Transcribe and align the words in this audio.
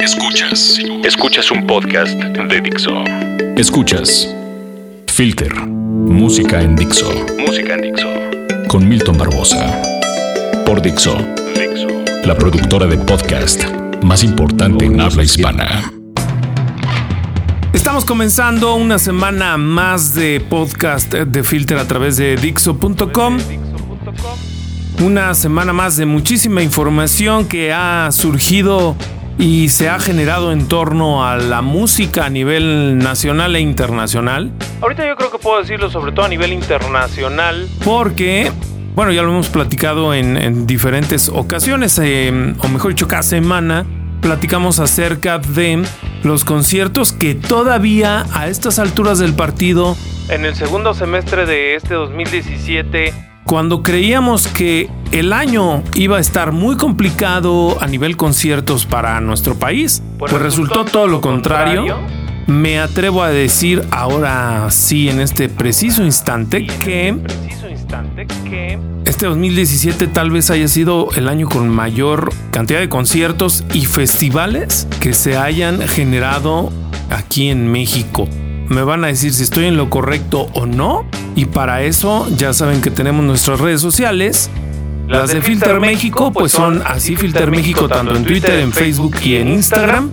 Escuchas. 0.00 0.78
Escuchas 1.04 1.50
un 1.50 1.66
podcast 1.66 2.14
de 2.14 2.60
Dixo. 2.62 3.04
Escuchas. 3.56 4.34
Filter. 5.06 5.54
Música 5.54 6.62
en 6.62 6.74
Dixo. 6.74 7.12
Música 7.38 7.74
en 7.74 7.82
Dixo. 7.82 8.08
Con 8.66 8.88
Milton 8.88 9.18
Barbosa. 9.18 9.82
Por 10.64 10.80
Dixo. 10.80 11.18
Dixo. 11.54 11.88
La 12.24 12.34
productora 12.34 12.86
de 12.86 12.96
podcast 12.96 13.62
más 14.02 14.24
importante 14.24 14.86
en 14.86 15.02
habla 15.02 15.22
hispana. 15.22 15.92
Estamos 17.74 18.06
comenzando 18.06 18.76
una 18.76 18.98
semana 18.98 19.58
más 19.58 20.14
de 20.14 20.40
podcast 20.40 21.12
de 21.12 21.44
Filter 21.44 21.76
a 21.76 21.86
través 21.86 22.16
de 22.16 22.36
Dixo.com. 22.36 23.36
Una 25.02 25.34
semana 25.34 25.74
más 25.74 25.98
de 25.98 26.06
muchísima 26.06 26.62
información 26.62 27.46
que 27.46 27.72
ha 27.74 28.08
surgido 28.12 28.96
y 29.40 29.70
se 29.70 29.88
ha 29.88 29.98
generado 29.98 30.52
en 30.52 30.68
torno 30.68 31.24
a 31.26 31.36
la 31.38 31.62
música 31.62 32.26
a 32.26 32.30
nivel 32.30 32.98
nacional 32.98 33.56
e 33.56 33.60
internacional. 33.60 34.52
Ahorita 34.82 35.06
yo 35.06 35.16
creo 35.16 35.30
que 35.30 35.38
puedo 35.38 35.58
decirlo 35.58 35.90
sobre 35.90 36.12
todo 36.12 36.26
a 36.26 36.28
nivel 36.28 36.52
internacional 36.52 37.66
porque, 37.82 38.52
bueno, 38.94 39.12
ya 39.12 39.22
lo 39.22 39.30
hemos 39.30 39.48
platicado 39.48 40.12
en, 40.12 40.66
diferentes 40.66 41.30
ocasiones, 41.30 41.98
eh, 42.02 42.54
o 42.58 42.68
mejor 42.68 42.90
dicho, 42.90 43.08
cada 43.08 43.22
semana 43.22 43.86
platicamos 44.20 44.78
acerca 44.78 45.38
de 45.38 45.82
los 46.22 46.44
conciertos 46.44 47.12
que 47.12 47.34
todavía 47.34 48.26
a 48.34 48.48
estas 48.48 48.78
alturas 48.78 49.18
del 49.18 49.32
partido, 49.32 49.96
en 50.28 50.44
el 50.44 50.54
segundo 50.54 50.92
semestre 50.92 51.46
de 51.46 51.76
este 51.76 51.94
2017, 51.94 53.29
cuando 53.44 53.82
creíamos 53.82 54.46
que 54.46 54.88
el 55.12 55.32
año 55.32 55.82
iba 55.94 56.18
a 56.18 56.20
estar 56.20 56.52
muy 56.52 56.76
complicado 56.76 57.82
a 57.82 57.86
nivel 57.86 58.16
conciertos 58.16 58.86
para 58.86 59.20
nuestro 59.20 59.56
país, 59.58 60.02
pues, 60.18 60.32
resultó 60.32 60.84
todo 60.84 61.06
lo 61.06 61.20
contrario. 61.20 61.96
Me 62.46 62.80
atrevo 62.80 63.22
a 63.22 63.30
decir 63.30 63.84
ahora 63.90 64.70
sí, 64.70 65.08
en 65.08 65.20
este 65.20 65.48
preciso 65.48 66.04
instante, 66.04 66.66
que 66.66 67.16
este 69.04 69.26
2017 69.26 70.06
tal 70.08 70.30
vez 70.30 70.50
haya 70.50 70.68
sido 70.68 71.08
el 71.16 71.28
año 71.28 71.48
con 71.48 71.68
mayor 71.68 72.32
cantidad 72.50 72.80
de 72.80 72.88
conciertos 72.88 73.64
y 73.72 73.86
festivales 73.86 74.88
que 75.00 75.12
se 75.12 75.36
hayan 75.36 75.80
generado 75.86 76.72
aquí 77.10 77.50
en 77.50 77.70
México 77.70 78.28
me 78.70 78.84
van 78.84 79.02
a 79.04 79.08
decir 79.08 79.34
si 79.34 79.42
estoy 79.42 79.66
en 79.66 79.76
lo 79.76 79.90
correcto 79.90 80.48
o 80.54 80.64
no. 80.64 81.04
Y 81.40 81.46
para 81.46 81.80
eso 81.80 82.28
ya 82.36 82.52
saben 82.52 82.82
que 82.82 82.90
tenemos 82.90 83.24
nuestras 83.24 83.60
redes 83.60 83.80
sociales. 83.80 84.50
Las 85.08 85.30
de 85.30 85.40
Filter 85.40 85.80
México 85.80 86.30
pues 86.34 86.52
son 86.52 86.82
así 86.84 87.16
Filter 87.16 87.50
México 87.50 87.88
tanto 87.88 88.14
en 88.14 88.26
Twitter, 88.26 88.60
en 88.60 88.70
Facebook 88.70 89.16
y 89.24 89.36
en 89.36 89.48
Instagram. 89.48 90.10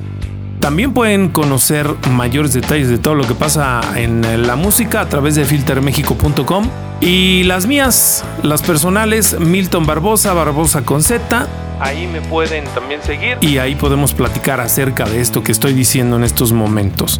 También 0.61 0.93
pueden 0.93 1.27
conocer 1.27 1.93
mayores 2.11 2.53
detalles 2.53 2.87
de 2.87 2.97
todo 2.97 3.13
lo 3.13 3.27
que 3.27 3.35
pasa 3.35 3.81
en 3.97 4.47
la 4.47 4.55
música 4.55 5.01
a 5.01 5.09
través 5.09 5.35
de 5.35 5.43
filtermexico.com. 5.43 6.69
Y 7.01 7.43
las 7.43 7.67
mías, 7.67 8.23
las 8.41 8.61
personales, 8.61 9.37
Milton 9.37 9.85
Barbosa, 9.85 10.31
Barbosa 10.31 10.85
con 10.85 11.03
Z. 11.03 11.45
Ahí 11.81 12.07
me 12.07 12.21
pueden 12.21 12.63
también 12.73 13.03
seguir. 13.03 13.37
Y 13.41 13.57
ahí 13.57 13.75
podemos 13.75 14.13
platicar 14.13 14.61
acerca 14.61 15.03
de 15.03 15.19
esto 15.19 15.43
que 15.43 15.51
estoy 15.51 15.73
diciendo 15.73 16.15
en 16.15 16.23
estos 16.23 16.53
momentos. 16.53 17.19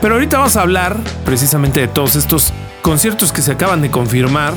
Pero 0.00 0.14
ahorita 0.14 0.38
vamos 0.38 0.56
a 0.56 0.62
hablar 0.62 0.96
precisamente 1.24 1.80
de 1.80 1.88
todos 1.88 2.16
estos 2.16 2.52
conciertos 2.82 3.32
que 3.32 3.42
se 3.42 3.52
acaban 3.52 3.82
de 3.82 3.90
confirmar. 3.90 4.52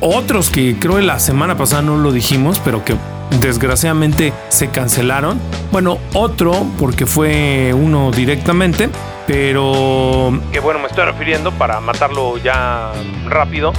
Otros 0.00 0.48
que 0.48 0.76
creo 0.78 0.96
que 0.96 1.02
la 1.02 1.18
semana 1.18 1.56
pasada 1.56 1.82
no 1.82 1.96
lo 1.96 2.10
dijimos, 2.10 2.60
pero 2.64 2.84
que 2.84 2.96
desgraciadamente 3.40 4.32
se 4.48 4.68
cancelaron. 4.70 5.38
Bueno, 5.70 5.98
otro 6.14 6.66
porque 6.78 7.06
fue 7.06 7.72
uno 7.74 8.10
directamente, 8.10 8.88
pero 9.26 10.32
que 10.50 10.60
bueno, 10.60 10.80
me 10.80 10.86
estoy 10.86 11.04
refiriendo 11.04 11.52
para 11.52 11.80
matarlo 11.80 12.38
ya 12.38 12.92
rápido. 13.28 13.72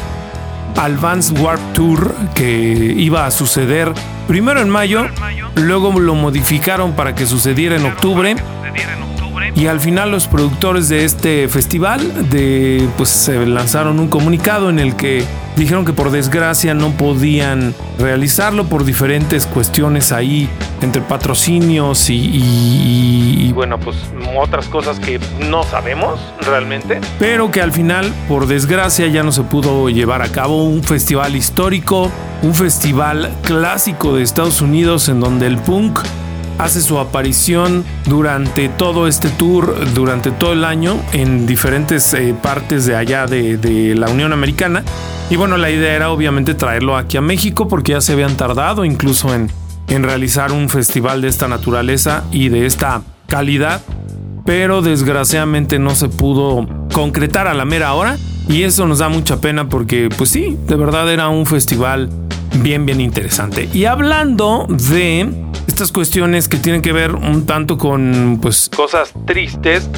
Al 0.78 0.98
Vans 0.98 1.32
Warp 1.32 1.74
Tour 1.74 2.16
que 2.34 2.46
iba 2.46 3.26
a 3.26 3.32
suceder 3.32 3.92
primero 4.28 4.62
en 4.62 4.70
mayo, 4.70 5.08
luego 5.56 6.00
lo 6.00 6.14
modificaron 6.16 6.94
para 6.94 7.16
que 7.16 7.26
sucediera 7.26 7.76
en 7.76 7.86
octubre 7.86 8.36
y 9.56 9.68
al 9.68 9.80
final 9.80 10.12
los 10.12 10.28
productores 10.28 10.90
de 10.90 11.06
este 11.06 11.48
festival 11.48 12.30
de, 12.30 12.88
pues, 12.98 13.10
se 13.10 13.46
lanzaron 13.46 14.00
un 14.00 14.08
comunicado 14.08 14.70
en 14.70 14.80
el 14.80 14.96
que 14.96 15.24
dijeron 15.56 15.86
que 15.86 15.94
por 15.94 16.12
desgracia 16.12 16.74
no 16.74 16.92
podían 16.92 17.76
realizarlo 18.00 18.66
por 18.66 18.86
diferentes 18.86 19.46
cuestiones 19.46 20.12
ahí 20.12 20.50
entre 20.82 21.02
patrocinios 21.02 22.10
y, 22.10 22.16
y, 23.48 23.52
bueno 23.54 23.78
pues 23.78 23.98
otras 24.38 24.68
cosas 24.68 25.00
que 25.00 25.20
no 25.50 25.64
sabemos 25.64 26.20
realmente. 26.40 27.00
Pero 27.20 27.52
que 27.52 27.62
al 27.62 27.72
final 27.72 28.14
por 28.28 28.48
desgracia 28.48 29.08
ya 29.08 29.24
no 29.24 29.32
se 29.32 29.44
pudo 29.44 29.90
llevar 29.90 30.22
a 30.22 30.30
cabo 30.30 30.64
un 30.64 30.84
festival 30.84 31.36
histórico 31.36 32.10
un 32.42 32.56
festival 32.56 33.32
clásico 33.44 34.16
de 34.16 34.24
Estados 34.24 34.62
Unidos 34.62 35.10
en 35.10 35.20
donde 35.20 35.48
el 35.48 35.58
punk 35.58 36.00
hace 36.62 36.82
su 36.82 37.00
aparición 37.00 37.84
durante 38.06 38.70
todo 38.70 39.08
este 39.08 39.30
tour, 39.30 39.76
durante 39.96 40.30
todo 40.30 40.54
el 40.54 40.64
año, 40.64 41.00
en 41.12 41.48
diferentes 41.48 42.14
eh, 42.14 42.36
partes 42.40 42.86
de 42.86 42.96
allá 42.96 43.26
de, 43.26 43.96
la 43.96 44.10
Unión 44.10 44.32
Americana. 44.32 44.84
Y 45.30 45.38
bueno, 45.38 45.58
la 45.58 45.72
idea 45.72 45.96
era 45.96 46.12
obviamente 46.12 46.54
traerlo 46.54 46.98
aquí 46.98 47.18
a 47.18 47.22
México 47.22 47.68
porque 47.68 47.94
ya 47.94 48.02
se 48.02 48.14
habían 48.14 48.38
tardado 48.38 48.86
incluso 48.86 49.34
en, 49.34 49.50
en 49.88 50.04
realizar 50.04 50.52
un 50.52 50.70
festival 50.70 51.22
de 51.22 51.30
esta 51.30 51.48
naturaleza 51.48 52.24
y 52.32 52.50
de 52.50 52.68
esta 52.68 53.02
calidad. 53.26 53.82
Pero 54.46 54.82
desgraciadamente 54.84 55.80
no 55.80 55.96
se 55.96 56.10
pudo 56.10 56.68
concretar 56.94 57.48
a 57.48 57.56
la 57.56 57.66
mera 57.66 57.94
hora. 57.94 58.18
Y 58.48 58.64
eso 58.64 58.86
nos 58.86 59.00
da 59.00 59.10
mucha 59.10 59.40
pena 59.42 59.68
porque, 59.70 60.10
pues 60.16 60.30
sí, 60.30 60.58
de 60.68 60.76
verdad 60.76 61.12
era 61.12 61.30
un 61.30 61.46
festival 61.46 62.10
bien, 62.62 62.86
bien 62.86 63.02
interesante. 63.02 63.70
Y 63.74 63.86
hablando 63.86 64.68
de 64.68 65.51
estas 65.72 65.94
cuestiones 65.94 66.50
que 66.50 66.58
tienen 66.58 66.82
que 66.82 66.92
ver 66.92 67.16
un 67.16 67.46
tanto 67.46 67.78
con 67.78 68.40
pues 68.42 68.70
cosas 68.76 69.14
tristes. 69.26 69.90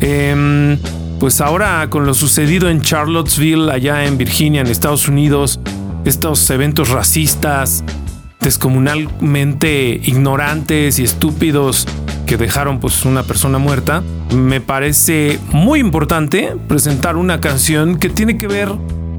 Em, 0.00 0.76
pues 1.20 1.40
ahora 1.40 1.86
con 1.90 2.06
lo 2.06 2.12
sucedido 2.12 2.68
en 2.68 2.80
Charlottesville, 2.80 3.70
allá 3.70 4.04
en 4.04 4.18
Virginia, 4.18 4.62
en 4.62 4.66
Estados 4.66 5.06
Unidos, 5.06 5.60
estos 6.04 6.50
eventos 6.50 6.88
racistas, 6.88 7.84
descomunalmente 8.40 10.00
ignorantes 10.02 10.98
y 10.98 11.04
estúpidos 11.04 11.86
que 12.26 12.36
dejaron 12.36 12.80
pues 12.80 13.04
una 13.04 13.22
persona 13.22 13.58
muerta, 13.58 14.02
me 14.34 14.60
parece 14.60 15.38
muy 15.52 15.78
importante 15.78 16.56
presentar 16.66 17.14
una 17.14 17.40
canción 17.40 17.96
que 17.96 18.08
tiene 18.08 18.38
que 18.38 18.48
ver 18.48 18.70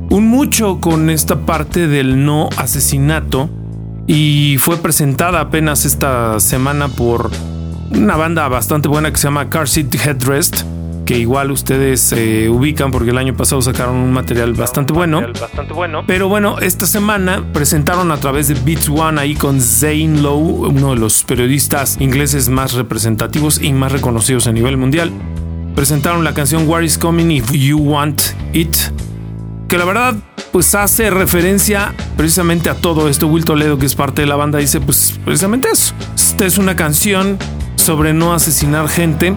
un 0.10 0.28
mucho 0.28 0.82
con 0.82 1.10
esta 1.10 1.46
parte 1.46 1.88
del 1.88 2.26
no 2.26 2.50
asesinato 2.58 3.50
y 4.08 4.58
fue 4.60 4.78
presentada 4.78 5.40
apenas 5.40 5.86
esta 5.86 6.40
semana 6.40 6.88
por 6.88 7.32
una 7.92 8.16
banda 8.16 8.48
bastante 8.48 8.88
buena 8.88 9.12
que 9.12 9.18
se 9.18 9.28
llama 9.28 9.50
Car 9.50 9.68
Seat 9.68 9.94
Headrest 9.94 10.64
que 11.06 11.18
igual 11.18 11.52
ustedes 11.52 12.02
se 12.02 12.50
ubican 12.50 12.92
porque 12.92 13.12
el 13.12 13.18
año 13.18 13.36
pasado 13.36 13.62
sacaron 13.62 13.96
un 13.96 14.14
material 14.14 14.54
bastante 14.54 14.94
bueno. 14.94 15.22
Bastante 15.40 15.74
bueno. 15.74 16.04
Pero 16.08 16.30
bueno, 16.30 16.60
esta 16.60 16.86
semana 16.86 17.44
presentaron 17.54 18.12
a 18.12 18.18
través 18.18 18.48
de 18.48 18.56
Beats 18.56 18.90
One 18.90 19.20
ahí 19.20 19.36
con 19.36 19.60
Zane 19.60 20.22
Lowe, 20.22 20.70
uno 20.70 20.92
de 20.92 21.00
los 21.00 21.24
periodistas 21.24 21.98
ingleses 22.00 22.50
más 22.50 22.74
representativos 22.74 23.62
y 23.62 23.74
más 23.74 23.92
reconocidos 23.92 24.48
a 24.48 24.52
nivel 24.52 24.78
mundial. 24.78 25.12
Presentaron 25.76 26.24
la 26.24 26.34
canción 26.34 26.68
What 26.68 26.82
is 26.84 26.98
Coming 26.98 27.32
If 27.32 27.52
You 27.52 27.80
Want 27.80 28.22
It, 28.54 28.76
que 29.68 29.78
la 29.78 29.86
verdad 29.86 30.16
pues 30.54 30.76
hace 30.76 31.10
referencia 31.10 31.96
precisamente 32.16 32.70
a 32.70 32.76
todo 32.76 33.10
esto. 33.10 33.28
Will 33.28 33.44
Toledo, 33.44 33.80
que 33.80 33.88
es 33.88 33.96
parte 33.96 34.22
de 34.22 34.28
la 34.28 34.36
banda, 34.36 34.60
dice 34.60 34.80
pues 34.80 35.20
precisamente 35.26 35.68
eso. 35.70 35.96
Esta 36.16 36.46
es 36.46 36.60
una 36.60 36.76
canción 36.76 37.40
sobre 37.76 38.14
no 38.14 38.34
asesinar 38.34 38.88
gente. 38.88 39.36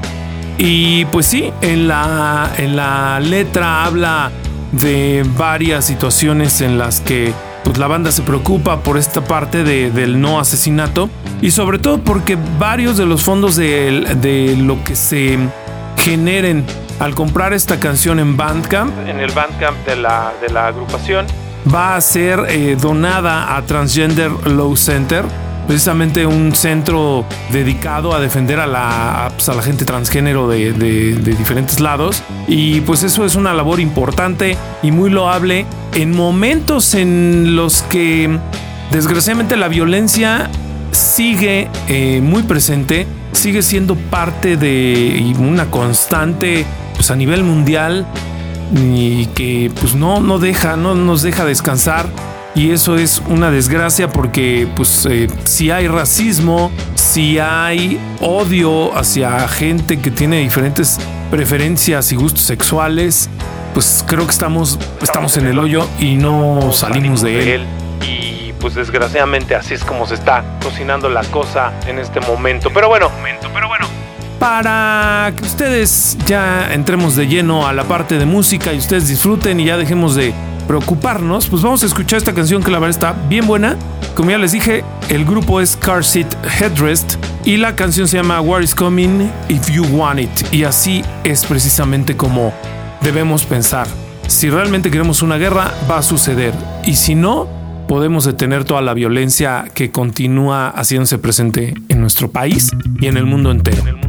Y 0.59 1.07
pues 1.07 1.27
sí, 1.27 1.51
en 1.63 1.89
la, 1.89 2.53
en 2.59 2.77
la 2.77 3.19
letra 3.21 3.87
habla 3.87 4.31
de 4.73 5.25
varias 5.39 5.87
situaciones 5.87 6.61
en 6.61 6.77
las 6.77 7.01
que 7.01 7.33
pues, 7.65 7.79
la 7.79 7.87
banda 7.87 8.13
se 8.13 8.21
preocupa 8.21 8.81
por 8.83 8.99
esta 8.99 9.25
parte 9.25 9.65
del 9.65 10.21
no 10.21 10.39
asesinato. 10.39 11.09
Y 11.41 11.51
sobre 11.51 11.79
todo 11.79 11.97
porque 11.97 12.37
varios 12.59 12.99
de 12.99 13.07
los 13.07 13.23
fondos 13.23 13.57
de, 13.57 14.17
de 14.21 14.55
lo 14.59 14.85
que 14.85 14.95
se 14.95 15.39
generen 15.97 16.67
al 16.99 17.15
comprar 17.15 17.53
esta 17.53 17.79
canción 17.79 18.19
en 18.19 18.37
Bandcamp, 18.37 18.93
en 19.07 19.21
el 19.21 19.31
Bandcamp 19.33 19.87
de 19.87 19.97
la, 19.97 20.33
de 20.41 20.49
la 20.49 20.69
agrupación, 20.69 21.27
va 21.73 21.97
a 21.97 22.01
ser 22.01 22.47
eh, 22.49 22.77
donada 22.81 23.57
a 23.57 23.63
Transgender 23.63 24.31
Law 24.47 24.77
Center, 24.77 25.25
precisamente 25.67 26.27
un 26.27 26.55
centro 26.55 27.25
dedicado 27.51 28.15
a 28.15 28.21
defender 28.21 28.61
a 28.61 28.67
la, 28.67 29.31
pues, 29.35 29.49
a 29.49 29.55
la 29.55 29.63
gente 29.63 29.85
transgénero 29.85 30.49
de, 30.49 30.73
de, 30.73 31.13
diferentes 31.35 31.81
lados. 31.81 32.23
Y 32.47 32.81
pues 32.83 33.03
eso 33.03 33.25
es 33.25 33.35
una 33.35 33.53
labor 33.53 33.81
importante 33.81 34.57
y 34.83 34.93
muy 34.93 35.11
loable 35.11 35.67
en 35.95 36.15
momentos 36.15 36.95
en 36.95 37.57
los 37.57 37.83
que 37.83 38.39
desgraciadamente 38.91 39.57
la 39.57 39.69
violencia 39.69 40.51
sigue 40.93 41.69
eh, 41.89 42.21
muy 42.23 42.45
presente 42.45 43.07
sigue 43.37 43.63
siendo 43.63 43.97
parte 43.97 44.57
de 44.57 45.35
una 45.39 45.71
constante 45.71 46.65
pues, 46.97 47.11
a 47.11 47.17
nivel 47.17 47.45
mundial 47.45 48.07
y 48.75 49.27
que 49.27 49.71
pues 49.81 49.95
no, 49.95 50.21
no 50.21 50.39
deja, 50.39 50.77
no 50.77 50.95
nos 50.95 51.23
deja 51.23 51.45
descansar. 51.45 52.07
Y 52.55 52.71
eso 52.71 52.97
es 52.97 53.23
una 53.29 53.51
desgracia 53.51 54.09
porque 54.09 54.67
pues 54.75 55.07
eh, 55.11 55.29
si 55.45 55.71
hay 55.71 55.89
racismo, 55.89 56.71
si 56.95 57.39
hay 57.39 58.01
odio 58.21 58.97
hacia 58.97 59.47
gente 59.47 60.01
que 60.01 60.11
tiene 60.11 60.39
diferentes 60.39 60.99
preferencias 61.31 62.13
y 62.13 62.17
gustos 62.17 62.45
sexuales, 62.45 63.29
pues 63.75 64.03
creo 64.09 64.25
que 64.25 64.31
estamos, 64.31 64.79
estamos 65.03 65.37
en 65.37 65.49
el 65.49 65.59
hoyo 65.59 65.87
y 65.99 66.15
no 66.15 66.73
salimos 66.73 67.21
de 67.21 67.57
él. 67.57 67.67
Y 68.09 68.55
pues 68.59 68.75
desgraciadamente 68.75 69.55
así 69.55 69.75
es 69.75 69.85
como 69.85 70.07
se 70.07 70.15
está 70.15 70.43
cocinando 70.63 71.11
la 71.11 71.25
cosa 71.25 71.75
en 71.87 71.99
este 71.99 72.21
momento. 72.21 72.71
Pero 72.73 72.89
bueno, 72.89 73.11
pero 73.53 73.69
bueno. 73.69 73.96
Para 74.39 75.33
que 75.37 75.45
ustedes 75.45 76.19
ya 76.27 76.73
entremos 76.73 77.17
de 77.17 77.27
lleno 77.27 77.67
a 77.67 77.73
la 77.73 77.85
parte 77.85 78.19
de 78.19 78.27
música 78.27 78.73
y 78.73 78.79
ustedes 78.79 79.09
disfruten 79.09 79.59
y 79.61 79.65
ya 79.65 79.77
dejemos 79.77 80.15
de 80.15 80.35
preocuparnos, 80.67 81.49
pues 81.49 81.63
vamos 81.63 81.83
a 81.83 81.87
escuchar 81.87 82.19
esta 82.19 82.35
canción 82.35 82.63
que 82.63 82.71
la 82.71 82.79
verdad 82.79 82.91
está 82.91 83.29
bien 83.29 83.47
buena. 83.47 83.77
Como 84.15 84.31
ya 84.31 84.39
les 84.39 84.53
dije, 84.53 84.85
el 85.09 85.25
grupo 85.25 85.61
es 85.61 85.77
Car 85.77 86.05
Seat 86.05 86.27
Headrest 86.61 87.15
y 87.45 87.57
la 87.57 87.77
canción 87.77 88.09
se 88.09 88.17
llama 88.17 88.41
War 88.41 88.63
is 88.63 88.75
Coming 88.75 89.31
If 89.49 89.71
You 89.71 89.85
Want 89.87 90.21
It. 90.21 90.53
Y 90.53 90.65
así 90.65 91.03
es 91.25 91.45
precisamente 91.47 92.17
como 92.17 92.53
debemos 93.01 93.45
pensar. 93.45 93.87
Si 94.27 94.51
realmente 94.51 94.91
queremos 94.91 95.23
una 95.23 95.37
guerra, 95.37 95.73
va 95.91 95.99
a 95.99 96.03
suceder. 96.03 96.53
Y 96.85 96.97
si 96.97 97.15
no, 97.15 97.47
podemos 97.89 98.25
detener 98.25 98.65
toda 98.65 98.83
la 98.83 98.95
violencia 98.95 99.67
que 99.73 99.91
continúa 99.91 100.71
haciéndose 100.71 101.19
presente 101.19 101.75
en 101.89 102.01
nuestro 102.01 102.31
país 102.31 102.71
y 103.01 103.07
en 103.07 103.17
el 103.17 103.25
mundo 103.25 103.51
entero. 103.51 104.06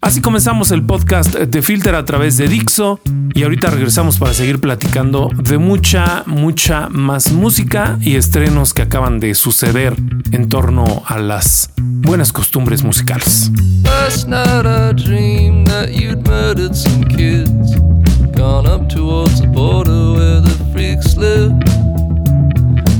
Así 0.00 0.20
comenzamos 0.20 0.72
el 0.72 0.84
podcast 0.84 1.34
de 1.34 1.62
Filter 1.62 1.94
a 1.94 2.04
través 2.04 2.36
de 2.36 2.48
Dixo 2.48 3.00
y 3.34 3.44
ahorita 3.44 3.70
regresamos 3.70 4.18
para 4.18 4.34
seguir 4.34 4.60
platicando 4.60 5.30
de 5.36 5.58
mucha, 5.58 6.24
mucha 6.26 6.88
más 6.88 7.30
música 7.32 7.96
y 8.00 8.16
estrenos 8.16 8.74
que 8.74 8.82
acaban 8.82 9.20
de 9.20 9.34
suceder 9.34 9.94
en 10.32 10.48
torno 10.48 11.04
a 11.06 11.18
las 11.18 11.70
buenas 11.76 12.32
costumbres 12.32 12.82
musicales. 12.82 13.52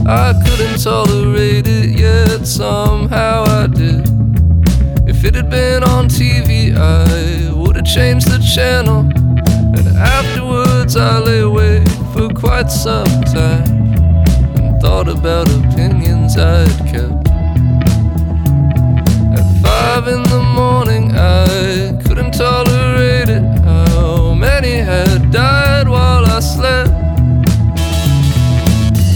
I 0.07 0.33
couldn't 0.33 0.83
tolerate 0.83 1.69
it 1.69 1.97
yet, 1.97 2.45
somehow 2.45 3.45
I 3.45 3.69
did. 3.69 4.20
If 5.23 5.27
it 5.27 5.35
had 5.35 5.51
been 5.51 5.85
on 5.85 6.09
TV, 6.09 6.75
I 6.75 7.53
would 7.53 7.77
have 7.77 7.85
changed 7.85 8.29
the 8.29 8.39
channel. 8.39 9.01
And 9.77 9.87
afterwards, 9.99 10.97
I 10.97 11.19
lay 11.19 11.41
awake 11.41 11.87
for 12.15 12.31
quite 12.31 12.71
some 12.71 13.05
time 13.25 13.69
and 14.57 14.81
thought 14.81 15.09
about 15.09 15.47
opinions 15.51 16.39
I'd 16.39 16.75
kept. 16.89 17.29
At 19.37 19.47
five 19.61 20.09
in 20.09 20.23
the 20.23 20.41
morning, 20.57 21.13
I 21.13 22.01
couldn't 22.03 22.33
tolerate 22.33 23.29
it. 23.29 23.43
How 23.61 24.33
many 24.33 24.77
had 24.77 25.31
died 25.31 25.87
while 25.87 26.25
I 26.25 26.41
slept. 26.41 26.93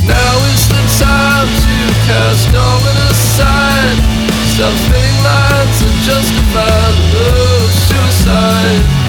Now 0.05 0.35
is 0.53 0.69
the 0.69 0.83
time 1.01 1.49
to 1.49 1.77
cast 2.05 2.55
ominous 2.55 3.11
aside. 3.11 4.24
Some 4.57 4.73
fitting 4.87 5.25
lines 5.25 5.81
to 5.81 5.89
justify 6.07 6.93
the 7.11 7.69
suicide. 7.89 9.04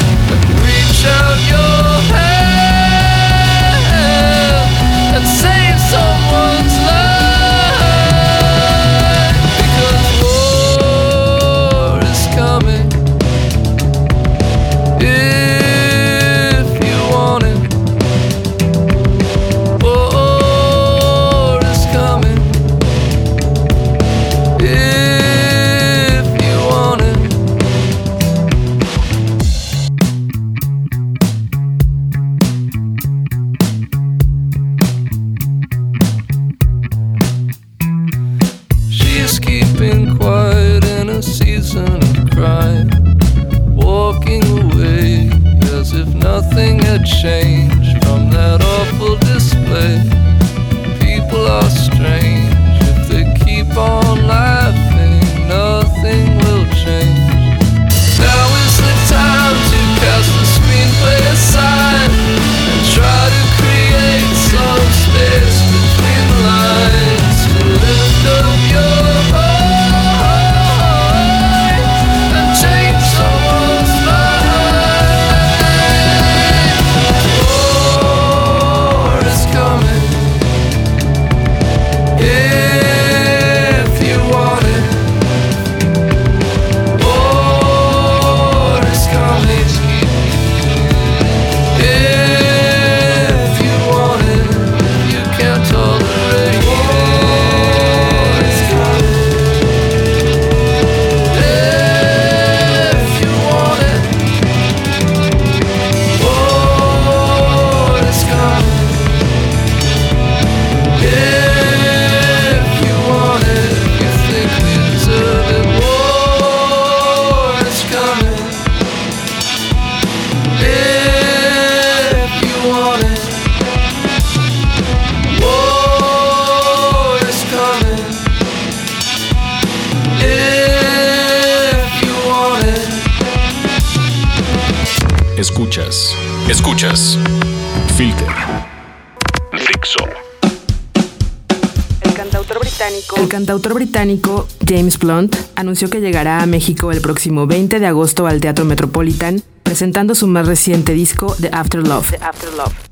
Cantautor 143.27 143.73
británico. 143.73 144.47
James 144.65 144.97
Blunt 144.97 145.35
anunció 145.55 145.89
que 145.89 145.99
llegará 145.99 146.41
a 146.41 146.45
México 146.45 146.93
el 146.93 147.01
próximo 147.01 147.45
20 147.45 147.81
de 147.81 147.87
agosto 147.87 148.25
al 148.25 148.39
Teatro 148.39 148.63
Metropolitan 148.63 149.43
presentando 149.63 150.15
su 150.15 150.27
más 150.27 150.47
reciente 150.47 150.93
disco 150.93 151.35
The 151.41 151.49
After 151.51 151.85
Love. 151.85 152.13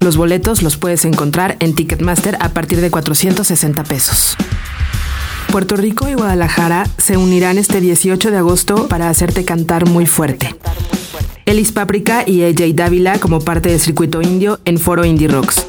Los 0.02 0.18
boletos 0.18 0.62
los 0.62 0.76
puedes 0.76 1.06
encontrar 1.06 1.56
en 1.62 1.76
Ticketmaster 1.76 2.36
a 2.42 2.50
partir 2.50 2.82
de 2.82 2.92
460 2.92 3.84
pesos. 3.86 4.36
Puerto 5.54 5.76
Rico 5.76 6.10
y 6.10 6.16
Guadalajara 6.16 6.88
se 6.98 7.16
unirán 7.16 7.60
este 7.60 7.80
18 7.80 8.32
de 8.32 8.38
agosto 8.38 8.88
para 8.88 9.08
hacerte 9.08 9.46
cantar 9.46 9.88
muy 9.88 10.08
fuerte. 10.08 10.56
Elis 11.46 11.72
Paprika 11.72 12.24
y 12.26 12.42
AJ 12.42 12.74
Dávila 12.74 13.20
como 13.20 13.40
parte 13.40 13.70
del 13.70 13.80
circuito 13.80 14.24
indio 14.24 14.60
en 14.66 14.80
Foro 14.80 15.06
Indie 15.06 15.28
Rocks. 15.28 15.64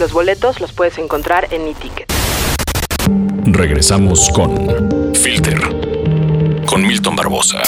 Los 0.00 0.12
boletos 0.12 0.60
los 0.60 0.72
puedes 0.72 0.98
encontrar 0.98 1.46
en 1.52 1.66
mi 1.66 1.74
ticket. 1.74 2.12
Regresamos 3.44 4.28
con 4.30 5.14
Filter 5.14 5.60
con 6.66 6.84
Milton 6.84 7.14
Barbosa. 7.14 7.62